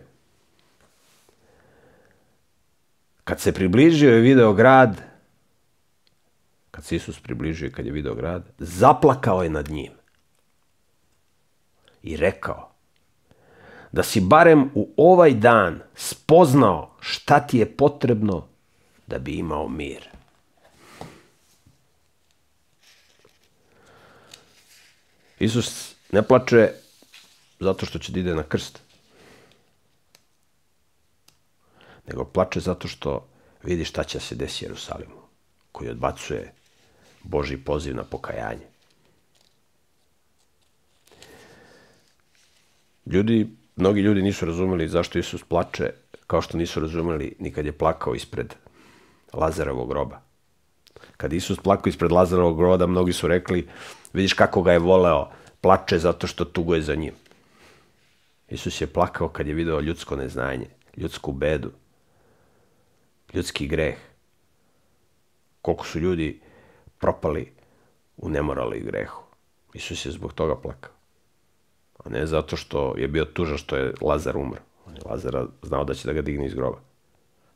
[3.24, 5.02] kad se približio je video grad,
[6.70, 9.92] kad se Isus približio i kad je video grad, zaplakao je nad njim
[12.02, 12.70] i rekao
[13.92, 18.46] da si barem u ovaj dan spoznao šta ti je potrebno
[19.06, 20.17] da bi imao mir.
[25.40, 26.72] Isus ne plače
[27.60, 28.78] zato što će da ide na krst.
[32.06, 33.28] Nego plače zato što
[33.62, 35.20] vidi šta će se desiti Jerusalimu,
[35.72, 36.52] koji odbacuje
[37.22, 38.66] Boži poziv na pokajanje.
[43.06, 45.90] Ljudi, mnogi ljudi nisu razumeli zašto Isus plače,
[46.26, 48.54] kao što nisu razumeli ni kad je plakao ispred
[49.32, 50.20] Lazarovog groba.
[51.16, 53.68] Kad Isus plakao ispred Lazarovog groba, mnogi su rekli,
[54.18, 55.28] vidiš kako ga je voleo,
[55.60, 57.14] plače zato što tuguje za njim.
[58.48, 61.70] Isus je plakao kad je video ljudsko neznanje, ljudsku bedu,
[63.32, 63.98] ljudski greh.
[65.62, 66.40] Koliko su ljudi
[66.98, 67.52] propali
[68.16, 69.22] u nemoralu i grehu.
[69.74, 70.92] Isus je zbog toga plakao.
[72.04, 74.60] A ne zato što je bio tužan što je Lazar umro.
[74.86, 76.78] On je Lazara znao da će da ga digne iz groba.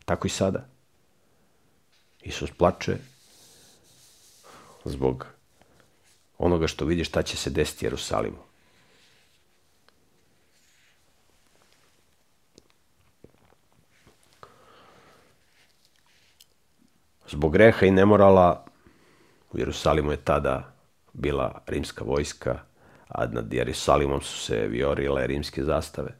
[0.04, 0.66] Tako i sada.
[2.22, 2.96] Isus plače
[4.84, 5.26] zbog
[6.42, 8.38] onoga što vidi šta će se desiti Jerusalimu.
[17.28, 18.64] Zbog greha i nemorala
[19.52, 20.74] u Jerusalimu je tada
[21.12, 22.58] bila rimska vojska,
[23.08, 26.18] a nad Jerusalimom su se viorile rimske zastave.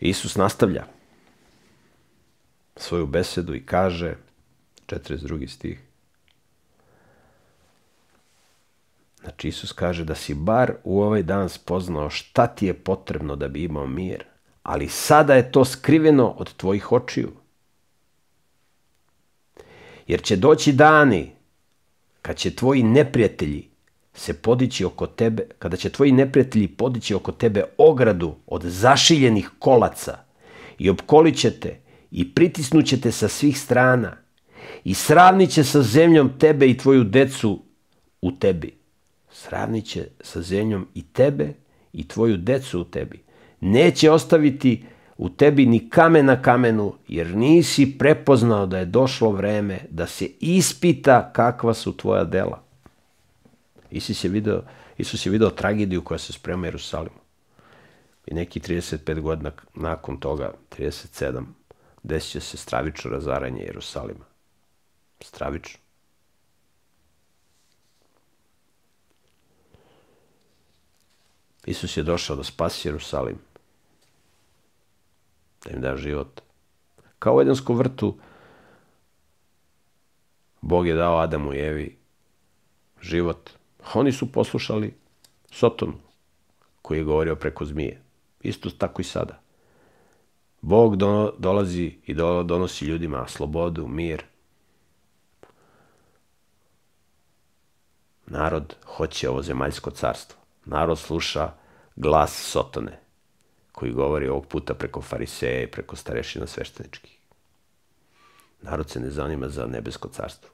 [0.00, 0.84] Isus nastavlja
[2.76, 4.16] svoju besedu i kaže,
[4.86, 5.48] 42.
[5.48, 5.87] stih,
[9.20, 13.48] Znači, Isus kaže da si bar u ovaj dan spoznao šta ti je potrebno da
[13.48, 14.24] bi imao mir,
[14.62, 17.32] ali sada je to skriveno od tvojih očiju.
[20.06, 21.32] Jer će doći dani
[22.22, 23.68] kad će tvoji neprijatelji
[24.14, 30.18] se podići oko tebe, kada će tvoji neprijatelji podići oko tebe ogradu od zašiljenih kolaca
[30.78, 34.16] i opkolit će te i pritisnut te sa svih strana
[34.84, 37.62] i sravnit će sa zemljom tebe i tvoju decu
[38.22, 38.77] u tebi.
[39.38, 41.54] Sravnit će sa zemljom i tebe
[41.92, 43.22] i tvoju decu u tebi.
[43.60, 44.84] Neće ostaviti
[45.16, 50.28] u tebi ni kamen na kamenu, jer nisi prepoznao da je došlo vreme da se
[50.40, 52.62] ispita kakva su tvoja dela.
[53.90, 54.62] Isus je video,
[54.96, 57.20] Isus je video tragediju koja se sprema Jerusalimu.
[58.26, 61.44] I neki 35 godina nakon toga, 37,
[62.02, 64.24] desit će se stravično razaranje Jerusalima.
[65.20, 65.87] Stravično.
[71.68, 73.38] Isus je došao da spasi Jerusalim
[75.64, 76.40] da im da život.
[77.18, 78.16] Kao u Edenskom vrtu,
[80.60, 81.96] Bog je dao Adamu i Evi
[83.02, 83.50] život.
[83.94, 84.94] Oni su poslušali
[85.50, 85.94] Sotonu,
[86.82, 88.02] koji je govorio preko zmije.
[88.40, 89.40] Isto tako i sada.
[90.60, 94.24] Bog do, dolazi i do, donosi ljudima slobodu, mir.
[98.26, 100.37] Narod hoće ovo zemaljsko carstvo.
[100.68, 101.52] Narod sluša
[101.96, 103.00] glas Sotone
[103.72, 107.18] koji govori ovog puta preko fariseja i preko starešina svešteničkih.
[108.62, 110.50] Narod se ne zanima za nebesko carstvo.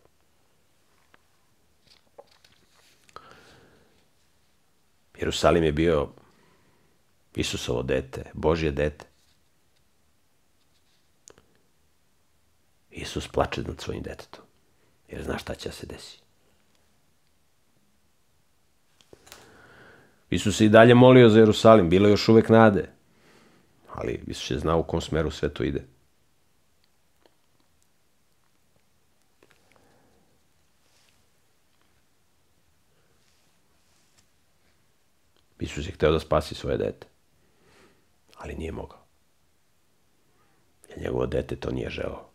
[5.19, 6.09] Jerusalim je bio
[7.35, 9.07] Isusovo dete, Božje dete.
[12.91, 14.45] Isus plače nad svojim detetom,
[15.09, 16.24] jer zna šta će da se desi.
[20.31, 22.91] Isus se i dalje molio za Jerusalim, bilo je još uvek nade.
[23.95, 25.85] Ali Isus je znao u kom smeru sve to ide.
[35.59, 37.07] Isus je hteo da spasi svoje dete.
[38.37, 39.05] Ali nije mogao.
[40.89, 42.29] Jer njegovo dete to nije želao.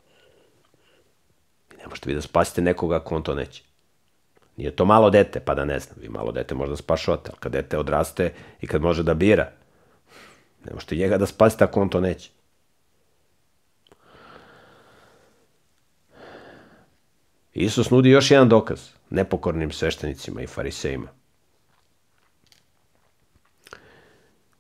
[1.78, 3.69] Ne možete vi da spasite nekoga ako on to neće.
[4.60, 5.98] Nije to malo dete, pa da ne znam.
[6.02, 9.52] Vi malo dete možda spašavate, ali kad dete odraste i kad može da bira,
[10.66, 12.32] ne možete njega da spasite ako on to neće.
[17.54, 21.08] Isus nudi još jedan dokaz nepokornim sveštenicima i farisejima.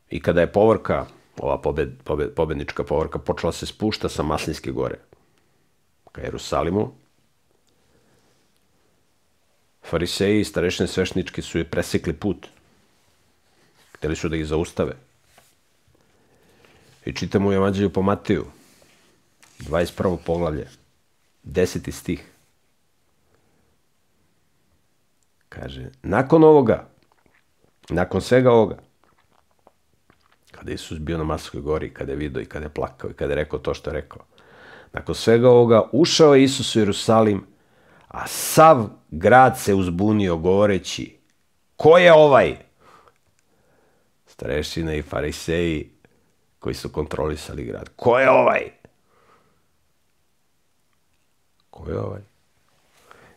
[0.10, 1.06] I kada je povorka,
[1.38, 5.00] ova pobed, pobed, pobednička povorka, počela se spušta sa Maslinske gore
[6.12, 6.91] ka Jerusalimu,
[9.90, 12.48] fariseji i starešne svešnički su je presekli put.
[13.94, 14.96] Hteli su da ih zaustave.
[17.06, 18.46] I čitamo u Evanđelju po Mateju,
[19.60, 20.18] 21.
[20.26, 20.68] poglavlje,
[21.44, 21.92] 10.
[21.92, 22.24] stih.
[25.50, 26.88] Kaže, nakon ovoga,
[27.90, 28.78] nakon svega ovoga,
[30.52, 33.14] kada je Isus bio na Maskoj gori, kada je vidio i kada je plakao i
[33.14, 34.22] kada je rekao to što je rekao,
[34.94, 37.46] nakon svega ovoga ušao je Isus u Jerusalim,
[38.10, 41.18] a sav grad se uzbunio govoreći,
[41.76, 42.57] ko je ovaj?
[44.28, 45.89] Starešine i fariseji
[46.60, 47.89] koji su kontrolisali grad.
[47.95, 48.72] Ko je ovaj?
[51.70, 52.22] Ko je ovaj?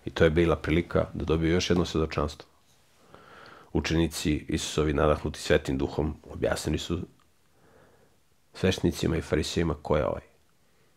[0.04, 2.48] I to je bila prilika da dobiju još jedno svedočanstvo.
[3.72, 7.00] Učenici Isusovi nadahnuti svetim duhom objasnili su
[8.54, 10.22] svešnicima i farisejima ko je ovaj.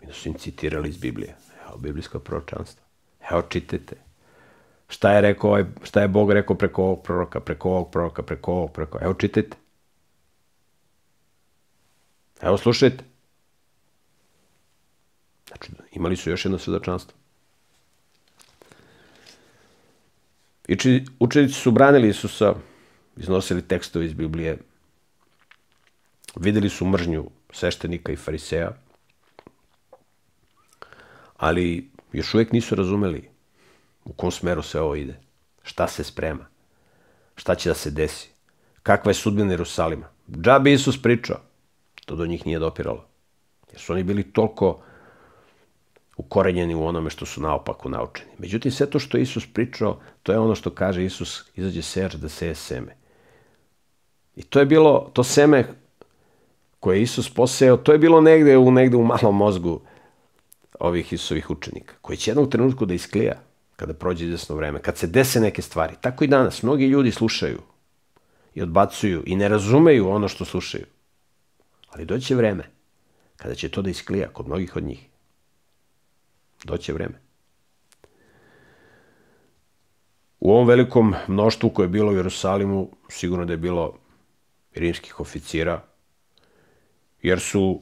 [0.01, 1.36] I da su im citirali iz Biblije.
[1.67, 2.84] Evo, biblijsko proročanstvo.
[3.32, 3.95] Evo, čitajte.
[4.88, 8.51] Šta je, rekao, ovaj, šta je Bog rekao preko ovog proroka, preko ovog proroka, preko
[8.51, 8.99] ovog preko...
[9.01, 9.57] Evo, čitajte.
[12.41, 13.03] Evo, slušajte.
[15.47, 17.17] Znači, imali su još jedno svedočanstvo.
[20.67, 22.53] I či, učenici su branili Isusa,
[23.17, 24.57] iznosili tekstove iz Biblije,
[26.36, 28.71] videli su mržnju sveštenika i fariseja,
[31.38, 33.30] ali još uvijek nisu razumeli
[34.06, 35.20] u kom smeru sve ovo ide,
[35.64, 36.45] šta se sprema,
[37.36, 38.30] šta će da se desi,
[38.84, 40.08] kakva je sudbina Jerusalima.
[40.32, 41.38] Džabi Isus pričao,
[42.06, 43.06] to do njih nije dopiralo.
[43.72, 44.82] Jer su oni bili toliko
[46.18, 48.32] ukorenjeni u onome što su naopako naučeni.
[48.38, 52.30] Međutim, sve to što Isus pričao, to je ono što kaže Isus, izađe sejač da
[52.30, 52.95] seje seme.
[54.36, 55.68] I to je bilo, to seme
[56.80, 59.82] koje je Isus poseo, to je bilo negde u, negde u malom mozgu
[60.86, 63.41] ovih Isusovih učenika, koji će jednog trenutku da isklija
[63.75, 65.95] kada prođe izvesno vreme, kad se dese neke stvari.
[66.01, 66.63] Tako i danas.
[66.63, 67.61] Mnogi ljudi slušaju
[68.53, 70.86] i odbacuju i ne razumeju ono što slušaju.
[71.89, 72.63] Ali doće vreme
[73.36, 75.09] kada će to da isklija kod mnogih od njih.
[76.63, 77.21] Doće vreme.
[80.39, 83.97] U ovom velikom mnoštvu koje je bilo u Jerusalimu, sigurno da je bilo
[84.75, 85.81] rimskih oficira,
[87.21, 87.81] jer su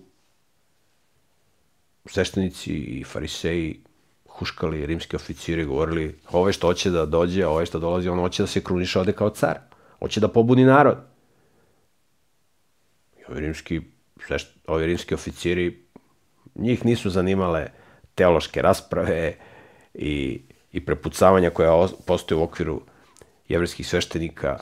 [2.05, 3.79] sveštenici i fariseji
[4.29, 8.47] huškali rimski oficiri, govorili ovaj što hoće da dođe, ovaj što dolazi, on hoće da
[8.47, 9.59] se kruniše ode kao car.
[9.99, 10.97] Hoće da pobuni narod.
[13.19, 13.81] I ovi rimski,
[14.67, 15.83] ovi rimski oficiri,
[16.55, 17.67] njih nisu zanimale
[18.15, 19.35] teološke rasprave
[19.93, 20.41] i,
[20.71, 22.81] i prepucavanja koja postoje u okviru
[23.47, 24.59] jevrijskih sveštenika,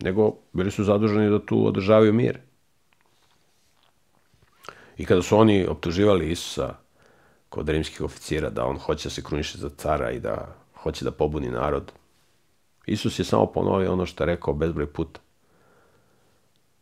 [0.00, 2.38] nego bili su zaduženi da tu održavaju mir.
[4.98, 6.74] I kada su oni optuživali Isusa
[7.48, 11.10] kod rimskih oficira da on hoće da se kruniše za cara i da hoće da
[11.10, 11.92] pobuni narod,
[12.86, 15.20] Isus je samo ponovio ono što je rekao bezbroj puta.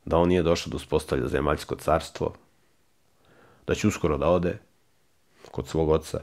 [0.05, 2.35] Da on nije došao da uspostavlja zemaljsko carstvo,
[3.67, 4.59] da će uskoro da ode
[5.51, 6.21] kod svog oca,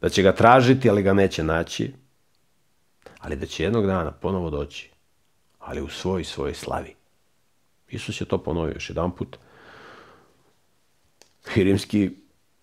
[0.00, 1.94] da će ga tražiti, ali ga neće naći,
[3.18, 4.90] ali da će jednog dana ponovo doći,
[5.58, 7.01] ali u svoj svojoj slavi.
[7.92, 9.36] Isus je to ponovio još jedan put.
[11.56, 12.10] I rimski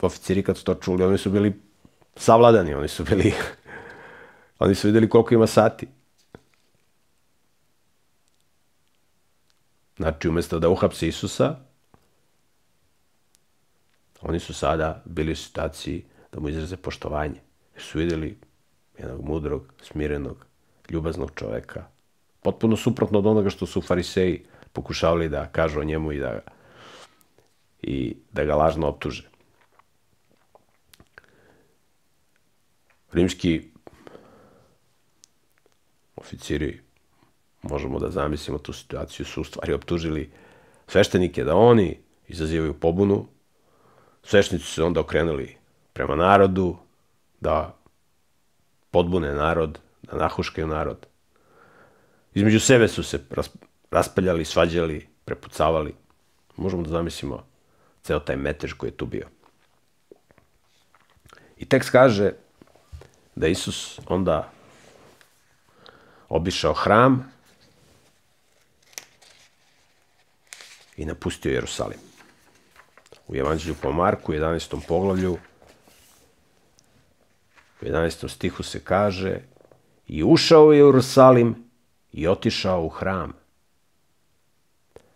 [0.01, 1.61] oficiri kad su to čuli, oni su bili
[2.15, 3.33] savladani, oni su bili,
[4.59, 5.87] oni su videli koliko ima sati.
[9.97, 11.55] Znači, umjesto da uhapse Isusa,
[14.21, 17.41] oni su sada bili u situaciji da mu izraze poštovanje.
[17.73, 18.37] Jer su videli
[18.97, 20.45] jednog mudrog, smirenog,
[20.89, 21.85] ljubaznog čoveka.
[22.41, 26.39] Potpuno suprotno od onoga što su fariseji pokušavali da kažu o njemu i da,
[27.81, 29.29] i da ga lažno optuže.
[33.11, 33.71] Rimski
[36.15, 36.81] oficiri,
[37.61, 40.31] možemo da zamislimo tu situaciju, su u stvari optužili
[40.87, 41.97] sveštenike da oni
[42.27, 43.27] izazivaju pobunu.
[44.23, 45.57] Sveštenici su onda okrenuli
[45.93, 46.77] prema narodu,
[47.41, 47.77] da
[48.91, 51.07] podbune narod, da nahuškaju narod.
[52.33, 53.25] Između sebe su se
[53.91, 55.93] raspaljali, svađali, prepucavali.
[56.57, 57.43] Možemo da zamislimo
[58.03, 59.27] ceo taj metež koji je tu bio.
[61.57, 62.31] I tekst kaže
[63.35, 64.51] da Isus onda
[66.29, 67.31] obišao hram
[70.97, 71.99] i napustio Jerusalim.
[73.27, 74.79] U Evanđelju po Marku, 11.
[74.87, 75.37] poglavlju,
[77.81, 78.29] u 11.
[78.29, 79.39] stihu se kaže
[80.07, 81.55] i ušao u Jerusalim
[82.11, 83.38] i otišao u hram.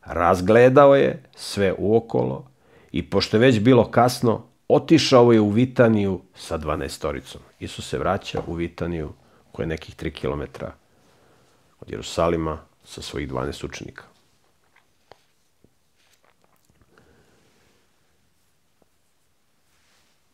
[0.05, 2.47] Razgledao je sve uokolo
[2.91, 7.41] i pošto je već bilo kasno, otišao je u Vitaniju sa dvanestoricom.
[7.59, 9.13] Isus se vraća u Vitaniju,
[9.51, 10.73] koja je nekih tri kilometra
[11.79, 14.03] od Jerusalima, sa svojih 12 učenika.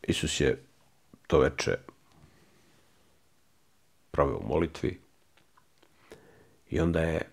[0.02, 0.62] Isus je
[1.26, 1.78] to veče
[4.10, 5.00] proveo u molitvi
[6.70, 7.30] i onda je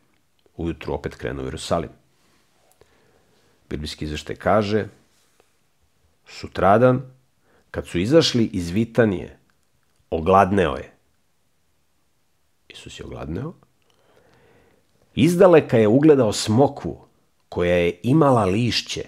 [0.56, 1.90] ujutru opet krenuo u Jerusalim.
[3.70, 4.86] Biblijski izveštaj kaže,
[6.28, 7.02] sutradan,
[7.72, 9.38] kad su izašli iz Vitanije,
[10.10, 10.94] ogladneo je.
[12.70, 13.54] Isus je ogladneo.
[15.16, 17.08] Izdaleka je ugledao smokvu
[17.50, 19.04] koja je imala lišće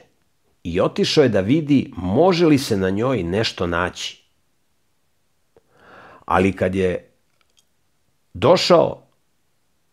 [0.64, 4.24] i otišao je da vidi može li se na njoj nešto naći.
[6.26, 7.12] Ali kad je
[8.34, 9.03] došao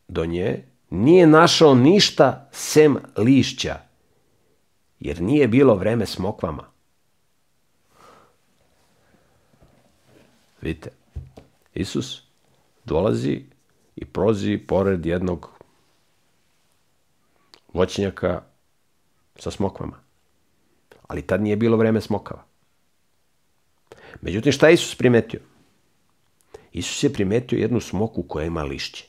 [0.08, 3.85] do nje, nije našao ništa sem lišća,
[5.00, 6.64] jer nije bilo vreme smokvama.
[10.60, 10.90] Vidite,
[11.74, 12.22] Isus
[12.84, 13.44] dolazi
[13.96, 15.50] i prozi pored jednog
[17.72, 18.42] voćnjaka
[19.36, 19.98] sa smokvama.
[21.08, 22.44] Ali tad nije bilo vreme smokava.
[24.20, 25.40] Međutim, šta je Isus primetio?
[26.72, 29.08] Isus je primetio jednu smoku koja ima lišće.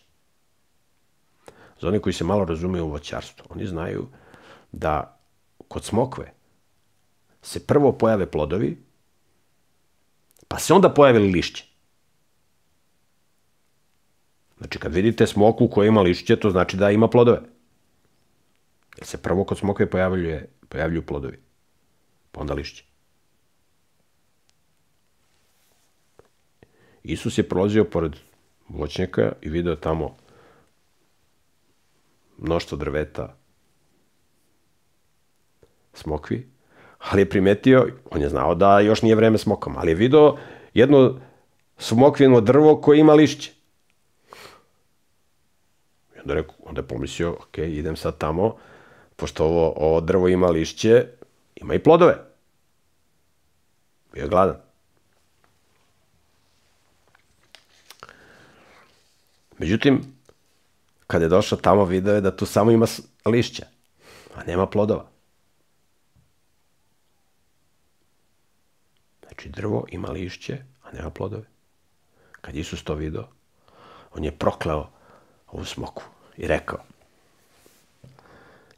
[1.82, 4.08] Za oni koji se malo razumiju u voćarstvu, oni znaju
[4.72, 5.17] da
[5.68, 6.34] kod smokve
[7.42, 8.78] se prvo pojave plodovi,
[10.48, 11.66] pa se onda pojave lišće.
[14.58, 17.42] Znači, kad vidite smoku koja ima lišće, to znači da ima plodove.
[18.98, 21.40] Jer se prvo kod smokve pojavljuje, pojavljuju plodovi,
[22.32, 22.84] pa onda lišće.
[27.04, 28.16] Isus je prolazio pored
[28.68, 30.18] voćnjaka i video tamo
[32.38, 33.38] mnoštvo drveta,
[35.98, 36.50] smokvi,
[37.00, 40.38] ali je primetio, on je znao da još nije vreme smokama, ali je video
[40.74, 41.20] jedno
[41.78, 43.52] smokvino drvo koje ima lišće.
[46.16, 48.56] I onda, reku, onda je pomislio, ok, idem sad tamo,
[49.16, 51.08] pošto ovo, ovo drvo ima lišće,
[51.56, 52.18] ima i plodove.
[54.14, 54.56] Bio je gladan.
[59.58, 60.02] Međutim,
[61.08, 62.86] kada je došao tamo, video je da tu samo ima
[63.26, 63.66] lišća,
[64.36, 65.17] a nema plodova.
[69.28, 71.46] Znači, drvo ima lišće, a nema plodove.
[72.42, 73.28] Kad Isus to video,
[74.14, 74.90] on je prokleo
[75.48, 76.04] ovu smoku
[76.38, 76.80] i rekao,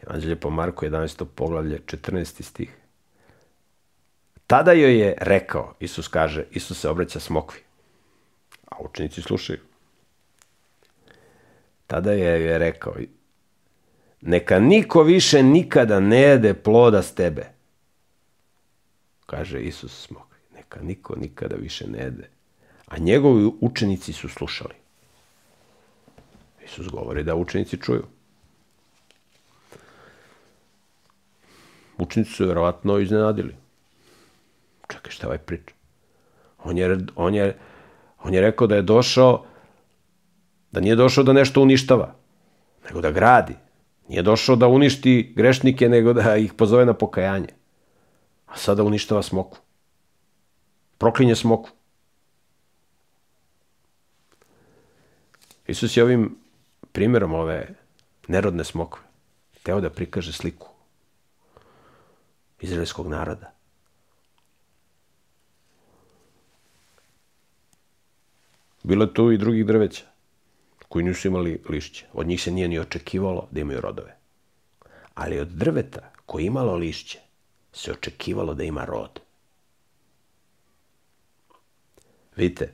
[0.07, 1.25] Evanđelje po Marku 11.
[1.35, 2.41] poglavlje 14.
[2.41, 2.77] stih.
[4.47, 7.59] Tada joj je rekao, Isus kaže, Isus se obraća smokvi.
[8.71, 9.59] A učenici slušaju.
[11.87, 12.95] Tada je je rekao,
[14.21, 17.45] neka niko više nikada ne jede ploda s tebe.
[19.25, 20.28] Kaže Isus smok,
[20.69, 22.29] neka niko nikada više ne jede.
[22.87, 24.73] A njegovi učenici su slušali.
[26.65, 28.03] Isus govori da učenici čuju.
[31.97, 33.55] Učenici su vjerovatno iznenadili.
[34.87, 35.73] Čekaj, šta ovaj priča?
[36.63, 37.57] On je, on, je,
[38.23, 39.45] on je rekao da je došao
[40.71, 42.13] Da nije došao da nešto uništava,
[42.85, 43.55] nego da gradi.
[44.09, 47.49] Nije došao da uništi grešnike, nego da ih pozove na pokajanje.
[48.45, 49.57] A sada uništava smoku.
[50.99, 51.69] Proklinje smoku.
[55.67, 56.37] Isus je ovim
[56.91, 57.75] primjerom ove
[58.27, 59.03] nerodne smokve
[59.63, 60.67] teo da prikaže sliku
[62.59, 63.53] izraelskog naroda.
[68.83, 70.05] Bilo je tu i drugih drveća
[70.89, 72.05] koji nisu imali lišće.
[72.13, 74.15] Od njih se nije ni očekivalo da imaju rodove.
[75.13, 77.19] Ali od drveta koje imalo lišće
[77.73, 79.19] se očekivalo da ima rod.
[82.39, 82.73] Vidite,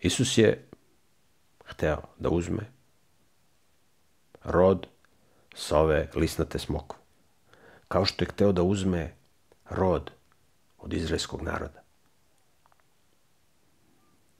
[0.00, 0.68] Isus je
[1.64, 2.72] hteo da uzme
[4.44, 4.86] rod
[5.54, 6.98] sa ove lisnate smokve.
[7.88, 9.14] Kao što je hteo da uzme
[9.68, 10.10] rod
[10.78, 11.82] od izraelskog naroda.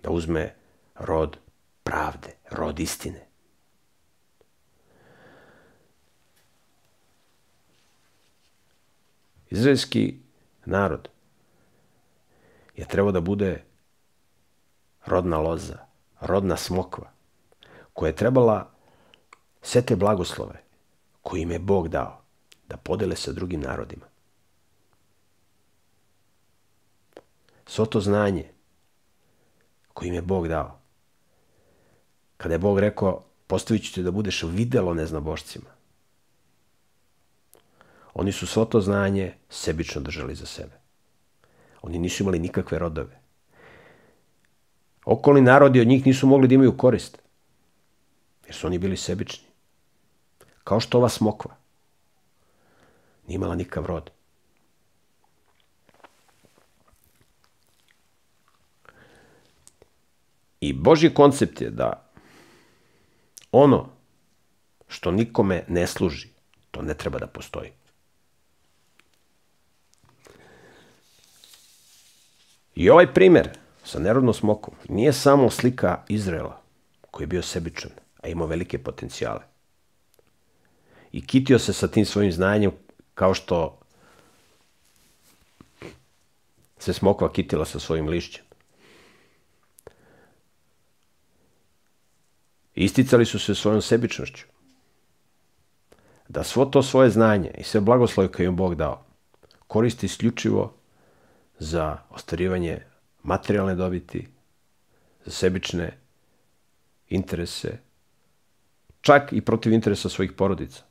[0.02, 0.54] Da uzme
[0.94, 1.38] rod
[1.82, 3.26] pravde, rod istine.
[9.50, 10.18] Izraelski
[10.64, 11.08] narod
[12.80, 13.64] je trebao da bude
[15.06, 15.78] rodna loza,
[16.20, 17.10] rodna smokva,
[17.92, 18.70] koja je trebala
[19.62, 20.62] sve te blagoslove
[21.22, 22.22] koje im je Bog dao
[22.68, 24.06] da podele sa drugim narodima.
[27.66, 28.48] Svo to znanje
[29.92, 30.80] koje im je Bog dao.
[32.36, 35.70] Kada je Bog rekao, postavit ću te da budeš videlo neznabošcima.
[38.14, 40.79] Oni su svo to znanje sebično držali za sebe.
[41.82, 43.20] Oni nisu imali nikakve rodove.
[45.04, 47.18] Okolni narodi od njih nisu mogli da imaju korist.
[48.46, 49.46] Jer su oni bili sebični.
[50.64, 51.56] Kao što ova smokva.
[53.26, 54.10] Nije imala nikav rod.
[60.60, 62.10] I Boži koncept je da
[63.52, 63.88] ono
[64.88, 66.28] što nikome ne služi,
[66.70, 67.70] to ne treba da postoji.
[72.80, 73.48] I ovaj primer
[73.84, 76.62] sa nerodnom smokom nije samo slika Izraela,
[77.10, 77.90] koji je bio sebičan,
[78.22, 79.40] a imao velike potencijale.
[81.12, 82.72] I kitio se sa tim svojim znanjem
[83.14, 83.78] kao što
[86.78, 88.44] se smokva kitila sa svojim lišćem.
[92.74, 94.44] Isticali su se svojom sebičnošću.
[96.28, 99.04] Da svo to svoje znanje i sve blagoslove koje im Bog dao
[99.66, 100.79] koristi isključivo
[101.61, 102.82] za ostvarivanje
[103.22, 104.28] materijalne dobiti,
[105.24, 105.98] za sebične
[107.08, 107.78] interese,
[109.00, 110.82] čak i protiv interesa svojih porodica.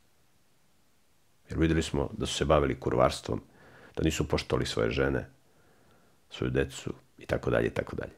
[1.50, 3.42] Jer videli smo da su se bavili kurvarstvom,
[3.96, 5.30] da nisu poštovali svoje žene,
[6.30, 8.14] svoju decu i tako dalje i tako dalje.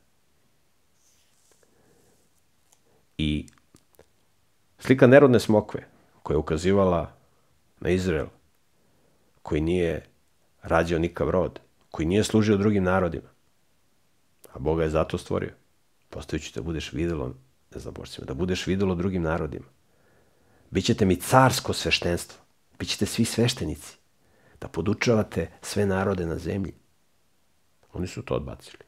[3.17, 3.47] I
[4.79, 5.87] slika nerodne smokve
[6.23, 7.13] koja je ukazivala
[7.79, 8.27] na Izrael,
[9.41, 10.05] koji nije
[10.61, 11.59] rađao nikav rod,
[11.91, 13.29] koji nije služio drugim narodima,
[14.53, 15.53] a Boga je zato stvorio.
[16.09, 17.33] Postavit ću da budeš videlo,
[17.73, 19.65] ne znam božcima, da budeš videlo drugim narodima.
[20.69, 22.41] Bićete mi carsko sveštenstvo.
[22.79, 23.97] Bićete svi sveštenici.
[24.61, 26.73] Da podučavate sve narode na zemlji.
[27.93, 28.83] Oni su to odbacili.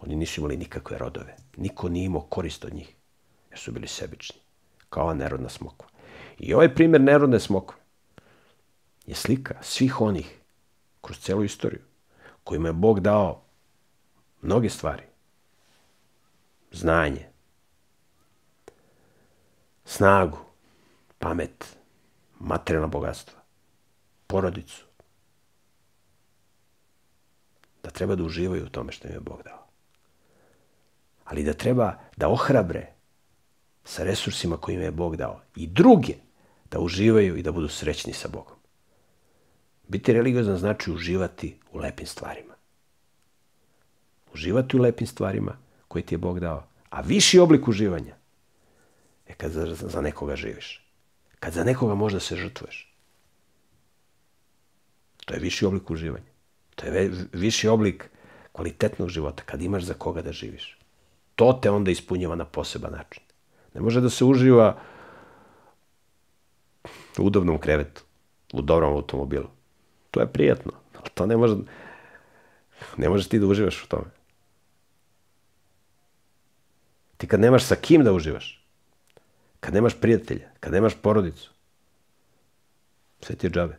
[0.00, 1.36] Oni nisu imali nikakve rodove.
[1.56, 2.94] Niko nije imao korist od njih.
[3.50, 4.40] Jer su bili sebični.
[4.88, 5.88] Kao nerodna smokva.
[6.38, 7.76] I ovaj primjer nerodne smokve
[9.06, 10.38] je slika svih onih
[11.00, 11.89] kroz celu istoriju
[12.50, 13.42] kojima je Bog dao
[14.42, 15.02] mnoge stvari.
[16.72, 17.26] Znanje,
[19.84, 20.38] snagu,
[21.18, 21.76] pamet,
[22.38, 23.38] materijalna bogatstva,
[24.26, 24.84] porodicu.
[27.82, 29.66] Da treba da uživaju u tome što im je Bog dao.
[31.24, 32.86] Ali da treba da ohrabre
[33.84, 36.14] sa resursima koje im je Bog dao i druge
[36.70, 38.59] da uživaju i da budu srećni sa Bogom.
[39.90, 42.54] Biti religiozan znači uživati u lepim stvarima.
[44.34, 45.56] Uživati u lepim stvarima
[45.88, 46.66] koje ti je Bog dao.
[46.90, 48.14] A viši oblik uživanja
[49.28, 50.86] je kad za, za nekoga živiš.
[51.40, 52.94] Kad za nekoga možda se žrtvuješ.
[55.26, 56.30] To je viši oblik uživanja.
[56.74, 58.10] To je viši oblik
[58.52, 60.78] kvalitetnog života, kad imaš za koga da živiš.
[61.34, 63.22] To te onda ispunjava na poseban način.
[63.74, 64.78] Ne može da se uživa
[67.18, 68.02] u udobnom krevetu,
[68.52, 69.59] u dobrom automobilu.
[70.10, 71.56] To je prijatno, ali to ne može,
[72.96, 74.10] ne možeš ti da uživaš u tome.
[77.16, 78.64] Ti kad nemaš sa kim da uživaš,
[79.60, 81.50] kad nemaš prijatelja, kad nemaš porodicu,
[83.20, 83.78] sve ti je džabe.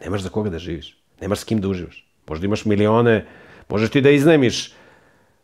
[0.00, 2.06] Nemaš za koga da živiš, nemaš s kim da uživaš.
[2.28, 3.26] Možda imaš milione,
[3.68, 4.72] možeš ti da iznemiš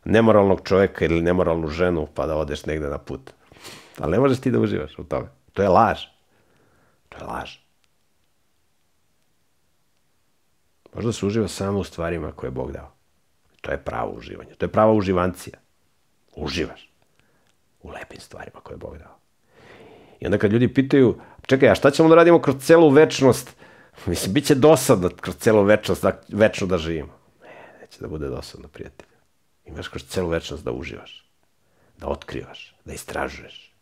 [0.05, 3.31] nemoralnog čoveka ili nemoralnu ženu pa da odeš negde na put.
[3.99, 5.27] Ali ne možeš ti da uživaš u tome.
[5.53, 6.05] To je laž.
[7.09, 7.66] To je laž.
[10.97, 12.91] Možda se uživa samo u stvarima koje je Bog dao.
[13.61, 14.55] To je pravo uživanje.
[14.57, 15.57] To je prava uživancija.
[16.35, 16.89] Uživaš
[17.81, 19.17] u lepim stvarima koje je Bog dao.
[20.19, 23.55] I onda kad ljudi pitaju, čekaj, a šta ćemo da radimo kroz celu večnost?
[24.05, 27.13] Mislim, bit će dosadno kroz celu večnost, da, večno da živimo.
[27.41, 29.17] Ne, neće da bude dosadno, prijatelju.
[29.65, 31.29] Imaš kroz celu večnost da uživaš,
[31.97, 33.73] da otkrivaš, da istražuješ.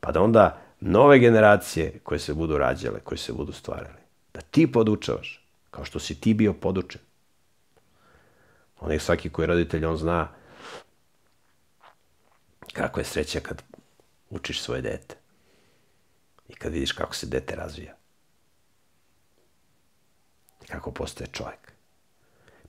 [0.00, 3.98] Pa da onda nove generacije koje se budu rađale, koje se budu stvarali,
[4.34, 5.47] da ti podučavaš,
[5.78, 7.00] kao što si ti bio podučen.
[8.80, 10.28] Onaj svaki koji je roditelj, on zna
[12.72, 13.62] Kako je sreća kad
[14.30, 15.14] učiš svoje dete
[16.48, 17.94] i kad vidiš kako se dete razvija.
[20.64, 21.72] I kako postaje čovjek.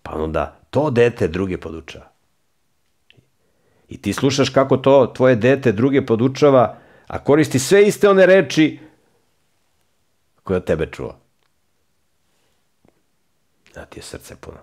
[0.04, 2.12] Pa onda to dete druge podučava.
[3.88, 8.80] I ti slušaš kako to tvoje dete druge podučava, a koristi sve iste one reči
[10.44, 11.29] koje od tebe čuva.
[13.74, 14.58] Da ti je srce puno.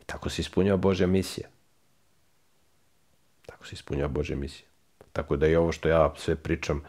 [0.00, 1.48] I tako se ispunjava Božja misija.
[3.46, 4.68] Tako se ispunjava Božja misija.
[5.12, 6.82] Tako da i ovo što ja sve pričam,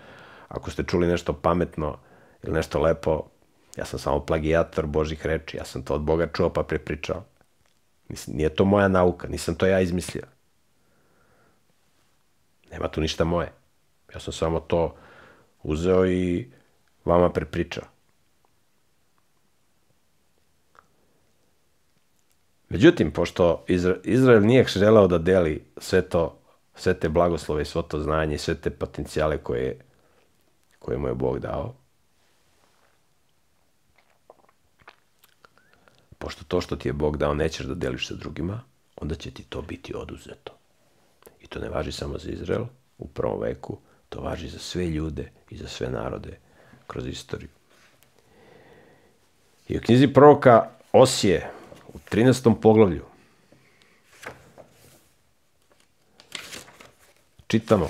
[0.47, 1.97] ako ste čuli nešto pametno
[2.43, 3.28] ili nešto lepo,
[3.78, 5.57] ja sam samo plagijator Božih reči.
[5.57, 7.24] Ja sam to od Boga čuo pa prepričao.
[8.28, 10.24] Nije to moja nauka, nisam to ja izmislio.
[12.72, 13.51] Nema tu ništa moje.
[14.13, 14.95] Ja sam samo to
[15.63, 16.51] uzeo i
[17.05, 17.84] vama prepričao.
[22.72, 23.65] Međutim, pošto
[24.03, 26.38] Izrael nije želeo da deli sve to,
[26.76, 29.80] sve te blagoslove i svo to znanje, sve te potencijale koje,
[30.80, 31.74] koje mu je Bog dao,
[36.17, 38.61] pošto to što ti je Bog dao nećeš da deliš sa drugima,
[38.95, 40.53] onda će ti to biti oduzeto.
[41.41, 42.65] I to ne važi samo za Izrael
[42.97, 43.78] u prvom veku,
[44.09, 46.38] to važi za sve ljude i za sve narode
[46.88, 47.49] kroz istoriju.
[49.67, 51.51] I u knjizi proroka Osije,
[51.93, 52.61] u 13.
[52.61, 53.05] poglavlju,
[57.47, 57.89] čitamo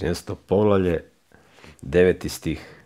[0.00, 1.04] Trinaesto poglavlje,
[1.82, 2.79] deveti stih.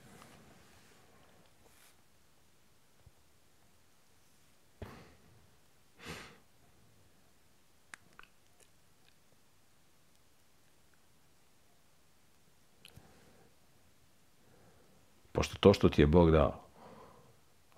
[15.44, 16.60] Pošto to što ti je Bog dao,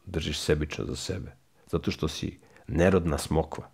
[0.05, 1.33] držiš sebično za sebe.
[1.67, 3.71] Zato što si nerodna smokva.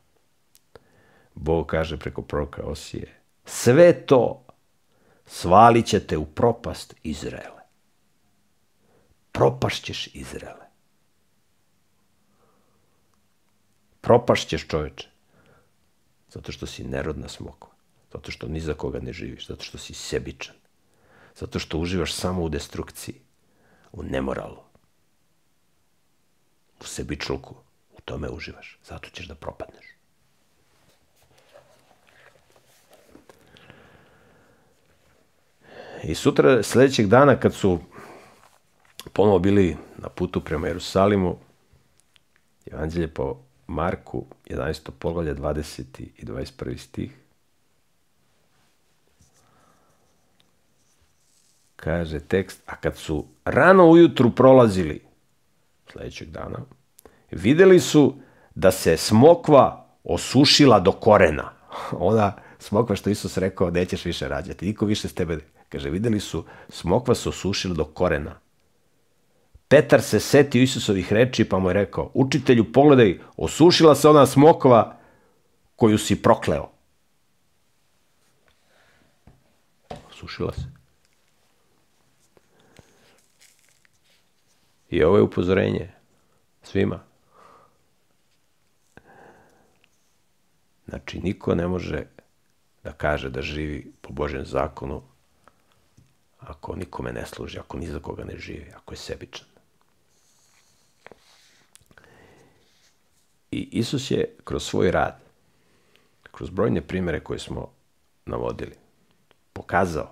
[1.34, 4.46] Bog kaže preko proroka Osije, sve to
[5.26, 7.60] svalit ćete u propast Izraele.
[9.32, 10.66] Propašćeš Izraele.
[14.00, 15.08] Propašćeš čoveče.
[16.28, 17.70] Zato što si nerodna smokva.
[18.12, 19.46] Zato što ni za koga ne živiš.
[19.48, 20.56] Zato što si sebičan.
[21.36, 23.20] Zato što uživaš samo u destrukciji
[23.92, 24.62] u nemoralu,
[26.80, 27.54] u sebičluku,
[27.92, 28.78] u tome uživaš.
[28.84, 29.86] Zato ćeš da propadneš.
[36.02, 37.78] I sutra, sledećeg dana, kad su
[39.12, 41.38] ponovo bili na putu prema Jerusalimu,
[42.72, 43.36] Evanđelje po
[43.66, 44.90] Marku, 11.
[44.98, 45.82] poglavlje, 20.
[46.16, 46.76] i 21.
[46.78, 47.21] stih,
[51.84, 55.02] kaže tekst, a kad su rano ujutru prolazili,
[55.92, 56.58] sledećeg dana,
[57.30, 58.14] videli su
[58.54, 61.52] da se smokva osušila do korena.
[62.10, 66.44] Ona smokva što Isus rekao, nećeš više rađati, niko više s tebe, kaže, videli su,
[66.68, 68.38] smokva se osušila do korena.
[69.68, 74.98] Petar se setio Isusovih reči pa mu je rekao, učitelju, pogledaj, osušila se ona smokva
[75.76, 76.70] koju si prokleo.
[80.10, 80.81] Osušila se.
[84.92, 85.88] I ovo je upozorenje
[86.62, 87.00] svima.
[90.88, 92.06] Znači, niko ne može
[92.84, 95.02] da kaže da živi po Božem zakonu
[96.38, 99.46] ako nikome ne služi, ako ni za koga ne živi, ako je sebičan.
[103.50, 105.20] I Isus je kroz svoj rad,
[106.22, 107.72] kroz brojne primere koje smo
[108.26, 108.74] navodili,
[109.52, 110.10] pokazao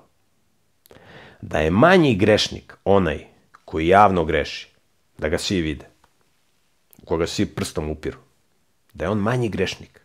[1.40, 3.29] da je manji grešnik onaj
[3.70, 4.68] koji javno greši,
[5.18, 5.86] da ga svi vide,
[7.02, 8.18] u koga svi prstom upiru,
[8.94, 10.00] da je on manji grešnik,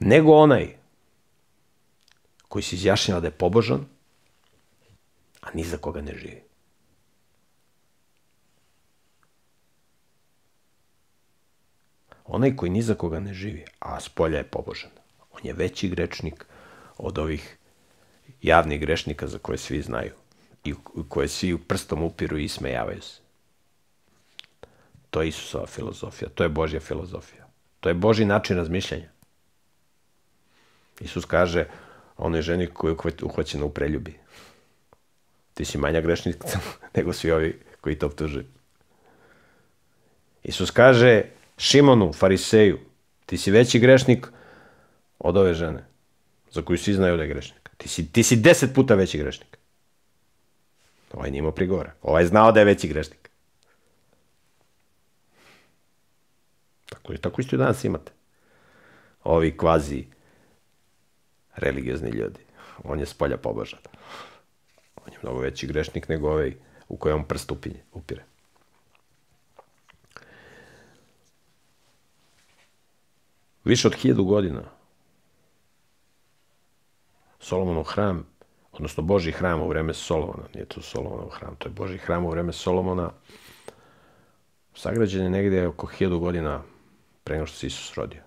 [0.00, 0.76] nego onaj
[2.48, 3.86] koji se izjašnjava da je pobožan,
[5.40, 6.42] a ni za koga ne živi.
[12.26, 14.90] Onaj koji ni za koga ne živi, a s polja je pobožan,
[15.32, 16.44] on je veći grešnik
[16.98, 17.56] od ovih
[18.42, 20.20] javnih grešnika za koje svi znaju
[20.64, 20.74] i
[21.08, 23.20] koje svi prstom upiru i smejavaju se.
[25.10, 27.46] To je Isusova filozofija, to je Božja filozofija.
[27.80, 29.08] To je Boži način razmišljanja.
[31.00, 31.66] Isus kaže
[32.16, 34.14] onoj ženi koju je uhvaćena u preljubi.
[35.54, 36.60] Ti si manja grešnica
[36.96, 38.44] nego svi ovi koji to optužuju.
[40.42, 41.22] Isus kaže
[41.58, 42.78] Šimonu, fariseju,
[43.26, 44.26] ti si veći grešnik
[45.18, 45.84] od ove žene,
[46.50, 47.70] za koju svi znaju da je grešnik.
[47.76, 49.59] Ti si, ti si deset puta veći grešnik.
[51.12, 51.92] Ovaj nije imao prigovora.
[52.02, 53.30] Ovaj je znao da je veći grešnik.
[57.02, 58.12] koji tako isto i danas imate.
[59.24, 60.04] Ovi kvazi
[61.56, 62.40] religiozni ljudi.
[62.84, 63.80] On je s polja pobožan.
[65.06, 66.54] On je mnogo veći grešnik nego ovaj
[66.88, 68.24] u kojem prst upinje, upire.
[73.64, 74.62] Više od hiljadu godina
[77.40, 78.26] Solomonov hram,
[78.80, 82.30] odnosno Boži hram u vreme Solomona, nije to Solomonov hram, to je Boži hram u
[82.30, 83.10] vreme Solomona,
[84.74, 86.62] sagrađen je negde oko hiljadu godina
[87.24, 88.22] pre nego što se Isus rodio.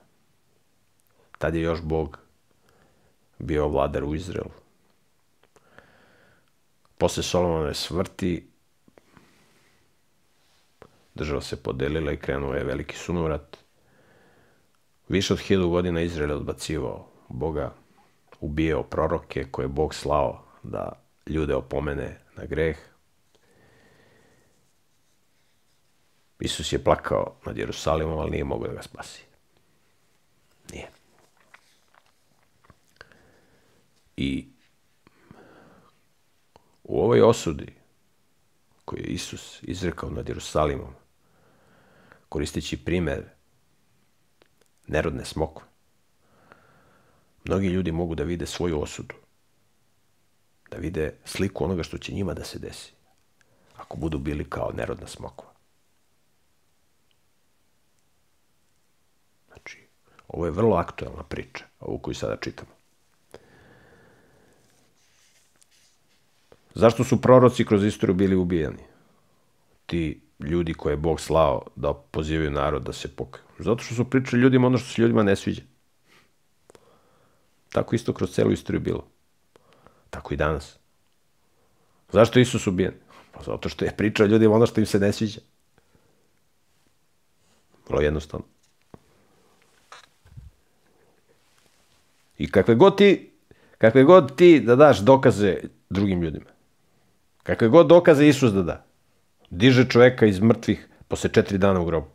[1.38, 2.20] Tad je još Bog
[3.40, 4.52] bio vladar u Izraelu.
[6.98, 8.48] Posle Solomonove smrti
[11.16, 13.58] država se podelila i krenuo je veliki sunovrat.
[15.08, 17.74] Više od hiljadu godina Izrael je odbacivao Boga,
[18.40, 22.78] ubijao proroke koje je Bog slao da ljude opomene na greh.
[26.40, 29.24] Isus je plakao nad Jerusalimom, ali nije mogao da ga spasi.
[30.72, 30.88] Nije.
[34.18, 34.48] I
[36.84, 37.74] u ovoj osudi
[38.86, 40.94] koju je Isus izrekao nad Jerusalimom,
[42.30, 43.24] koristeći primer
[44.88, 45.68] nerodne smokve,
[47.44, 49.16] mnogi ljudi mogu da vide svoju osudu,
[50.74, 52.94] da vide sliku onoga što će njima da se desi,
[53.78, 55.50] ako budu bili kao nerodna smokva.
[59.48, 59.88] Znači,
[60.28, 62.72] ovo je vrlo aktuelna priča, ovu koju sada čitamo.
[66.76, 68.84] Zašto su proroci kroz istoriju bili ubijani?
[69.86, 73.44] Ti ljudi koje je Bog slao da pozivaju narod da se pokaju.
[73.60, 75.62] Zato što su pričali ljudima ono što se ljudima ne sviđa.
[77.70, 79.13] Tako isto kroz celu istoriju bilo.
[80.14, 80.78] Tako i danas.
[82.12, 82.94] Zašto Isus ubijen?
[83.32, 85.40] Pa zato što je pričao ljudima ono što im se ne sviđa.
[87.88, 88.46] Vrlo jednostavno.
[92.38, 93.32] I kakve god ti,
[93.78, 95.58] kakve god ti da daš dokaze
[95.90, 96.52] drugim ljudima,
[97.44, 98.86] kakve god dokaze Isus da da,
[99.50, 102.08] diže čoveka iz mrtvih posle četiri dana u grobu.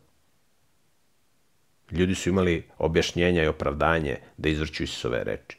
[1.91, 5.58] Ljudi su imali objašnjenja i opravdanje da izvrću Isusove reči.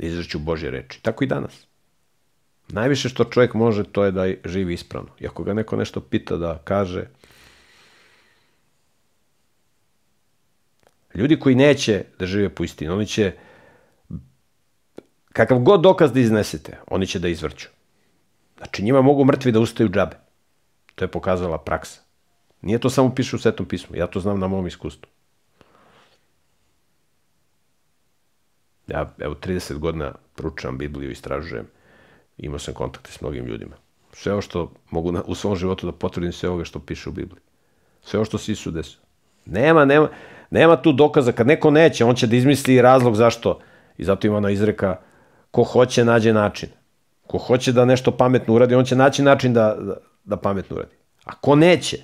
[0.00, 1.02] Da izvrću Božje reči.
[1.02, 1.66] Tako i danas.
[2.68, 5.10] Najviše što čovjek može to je da živi ispravno.
[5.20, 7.04] I ako ga neko nešto pita da kaže,
[11.14, 13.32] ljudi koji neće da žive po istini, oni će,
[15.32, 17.68] kakav god dokaz da iznesete, oni će da izvrću.
[18.58, 20.16] Znači njima mogu mrtvi da ustaju džabe.
[20.94, 22.00] To je pokazala praksa.
[22.62, 25.10] Nije to samo piše u Svetom pismu, ja to znam na mom iskustvu.
[28.90, 31.66] Ja, evo, 30 godina proučavam Bibliju, istražujem,
[32.38, 33.76] imao sam kontakte s mnogim ljudima.
[34.12, 37.12] Sve ovo što mogu na, u svom životu da potvrdim sve ovoga što piše u
[37.12, 37.40] Bibliji.
[38.02, 38.98] Sve ovo što si Isu desio.
[39.46, 40.08] Nema, nema,
[40.50, 41.32] nema tu dokaza.
[41.32, 43.60] Kad neko neće, on će da izmisli razlog zašto.
[43.98, 44.96] I zato ima ona izreka,
[45.50, 46.68] ko hoće, nađe način.
[47.26, 50.94] Ko hoće da nešto pametno uradi, on će naći način da, da, da pametno uradi.
[51.24, 51.98] A ko neće,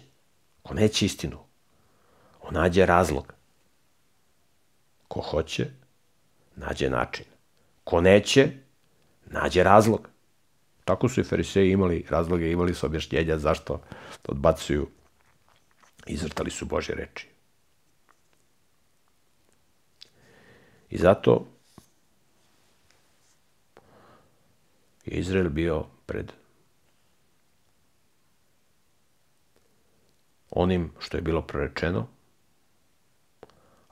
[0.62, 1.38] ko neće istinu,
[2.42, 3.34] on nađe razlog.
[5.08, 5.66] Ko hoće,
[6.56, 7.24] nađe način.
[7.84, 8.52] Ko neće,
[9.26, 10.08] nađe razlog.
[10.84, 13.80] Tako su i fariseji imali razloge, imali su objašnjenja zašto
[14.28, 14.88] odbacuju,
[16.06, 17.28] izvrtali su Bože reči.
[20.90, 21.46] I zato
[25.04, 26.32] je Izrael bio pred
[30.50, 32.06] onim što je bilo prorečeno,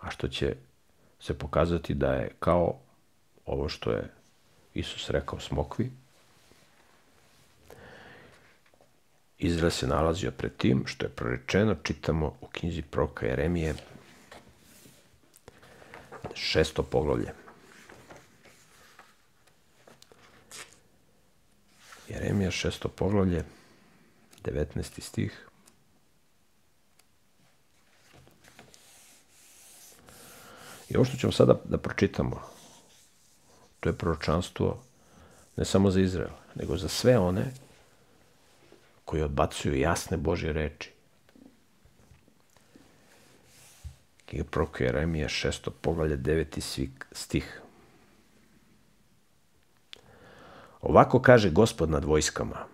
[0.01, 0.57] a što će
[1.25, 2.79] se pokazati da je kao
[3.47, 4.11] ovo što je
[4.75, 5.91] Isus rekao smokvi.
[9.39, 13.75] Izrael se nalazio pred tim što je prorečeno, čitamo u knjizi proka Jeremije,
[16.35, 17.33] šesto poglavlje.
[22.09, 23.45] Jeremija šesto poglavlje,
[24.45, 25.01] 19.
[25.01, 25.49] stih.
[30.89, 32.41] I ovo što ćemo sada da pročitamo,
[33.81, 34.83] to je proročanstvo
[35.57, 37.53] ne samo za Izrael, nego za sve one
[39.05, 40.91] koji odbacuju jasne Božje reči.
[44.27, 46.61] Knjiga proroka Jeremija, šesto poglavlje, deveti
[47.13, 47.61] stih.
[50.81, 52.74] Ovako kaže gospod nad vojskama.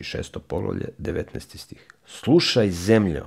[0.00, 1.56] Znači šesto poglavlje, 19.
[1.56, 1.88] stih.
[2.06, 3.26] Slušaj zemljo,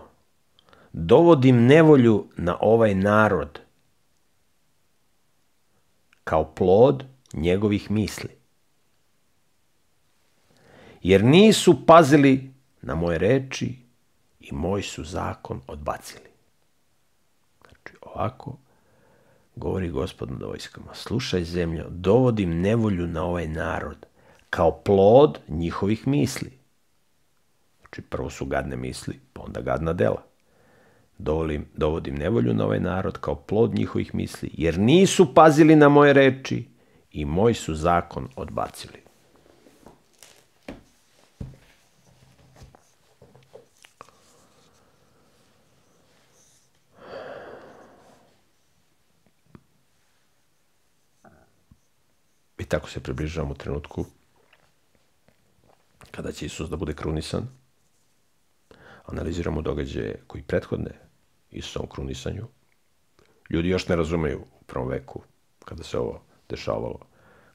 [0.93, 3.59] dovodim nevolju na ovaj narod
[6.23, 7.03] kao plod
[7.33, 8.29] njegovih misli.
[11.01, 13.75] Jer nisu pazili na moje reči
[14.39, 16.29] i moj su zakon odbacili.
[17.61, 18.57] Znači, ovako
[19.55, 20.93] govori gospod nad vojskama.
[20.93, 24.05] Slušaj zemljo, dovodim nevolju na ovaj narod
[24.49, 26.62] kao plod njihovih misli.
[27.93, 30.23] Znači, prvo su gadne misli, pa onda gadna dela.
[31.17, 36.13] Dovolim, dovodim nevolju na ovaj narod kao plod njihovih misli, jer nisu pazili na moje
[36.13, 36.67] reči
[37.11, 38.99] i moj su zakon odbacili.
[52.57, 54.05] I tako se približavamo u trenutku
[56.11, 57.62] kada će Isus da bude krunisan.
[59.05, 60.91] Analiziramo događaje koji prethodne
[61.51, 62.47] Isusovom krunisanju.
[63.49, 65.21] Ljudi još ne razumeju u prvom veku
[65.65, 66.99] kada se ovo dešavalo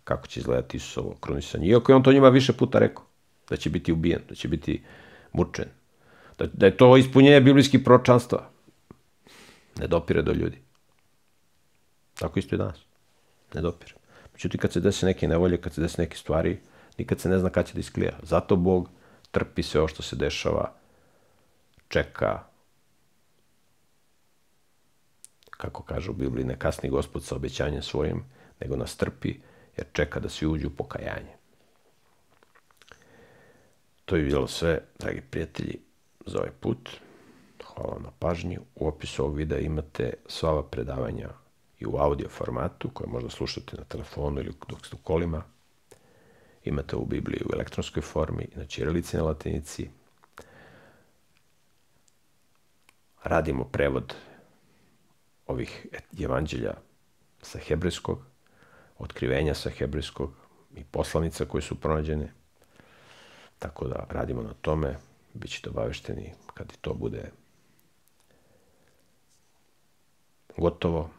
[0.04, 1.66] kako će izgledati Isusovo krunisanje.
[1.66, 3.04] Iako je on to njima više puta rekao,
[3.48, 4.82] da će biti ubijen, da će biti
[5.32, 5.68] mučen,
[6.38, 8.50] da, da je to ispunjenje biblijskih pročanstva.
[9.78, 10.58] Ne dopire do ljudi.
[12.18, 12.78] Tako isto i danas.
[13.54, 13.94] Ne dopire.
[14.32, 16.58] Međutim, kad se desi neke nevolje, kad se desi neke stvari,
[16.98, 18.18] nikad se ne zna kada će da isklija.
[18.22, 18.90] Zato Bog
[19.30, 20.72] trpi sve ovo što se dešava,
[21.88, 22.44] čeka,
[25.50, 28.24] kako kaže u Bibliji, ne kasni gospod sa obećanjem svojim,
[28.60, 29.34] nego nas trpi,
[29.76, 31.36] jer čeka da svi uđu u pokajanje.
[34.04, 35.80] To je bilo sve, dragi prijatelji,
[36.26, 36.90] za ovaj put.
[37.64, 38.58] Hvala na pažnji.
[38.74, 41.28] U opisu ovog videa imate sva ova predavanja
[41.78, 45.42] i u audio formatu koje možda slušate na telefonu ili dok ste u kolima.
[46.64, 49.90] Imate u Bibliji u elektronskoj formi, na čirilici na latinici.
[53.24, 54.14] Radimo prevod
[55.46, 55.86] ovih
[56.20, 56.74] evanđelja
[57.42, 58.18] sa hebrejskog,
[58.98, 60.32] otkrivenja sa hebrejskog
[60.76, 62.32] i poslanica koje su pronađene.
[63.58, 64.96] Tako da radimo na tome,
[65.34, 67.30] bit ćete obavešteni kad to bude
[70.56, 71.10] gotovo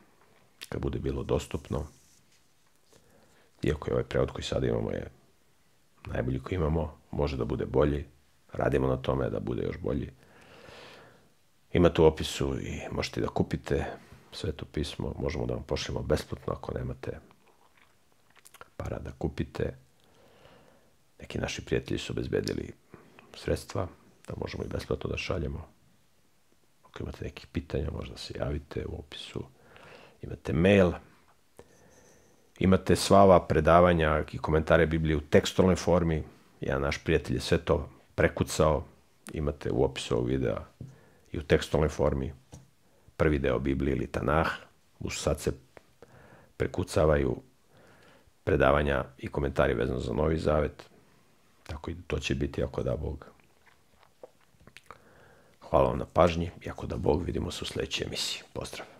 [0.70, 1.88] kad bude bilo dostupno.
[3.64, 5.12] Iako je ovaj prevod koji sada imamo je
[6.06, 8.06] najbolji koji imamo, može da bude bolji.
[8.54, 10.12] Radimo na tome da bude još bolji.
[11.74, 13.86] Imate u opisu i možete da kupite
[14.32, 15.14] sveto pismo.
[15.20, 17.20] Možemo da vam pošljemo besplatno ako nemate
[18.78, 19.76] para da kupite.
[21.20, 22.74] Neki naši prijatelji su obezbedili
[23.34, 23.88] sredstva
[24.28, 25.68] da možemo i besplatno da šaljemo.
[26.84, 29.44] Ako imate nekih pitanja, možda se javite u opisu
[30.22, 30.92] imate mail,
[32.60, 36.24] imate sva ova predavanja i komentare Biblije u tekstualnoj formi.
[36.62, 38.84] Ja, naš prijatelj je sve to prekucao.
[39.34, 40.66] Imate u opisu ovog videa
[41.32, 42.34] i u tekstualnoj formi
[43.18, 44.48] prvi deo Biblije ili Tanah.
[45.00, 45.52] Už sad se
[46.58, 47.42] prekucavaju
[48.44, 50.90] predavanja i komentari vezano za Novi Zavet.
[51.68, 53.26] Tako i to će biti ako da Bog.
[55.70, 58.42] Hvala vam na pažnji i ako da Bog vidimo se u sledećoj emisiji.
[58.54, 58.99] Pozdrav!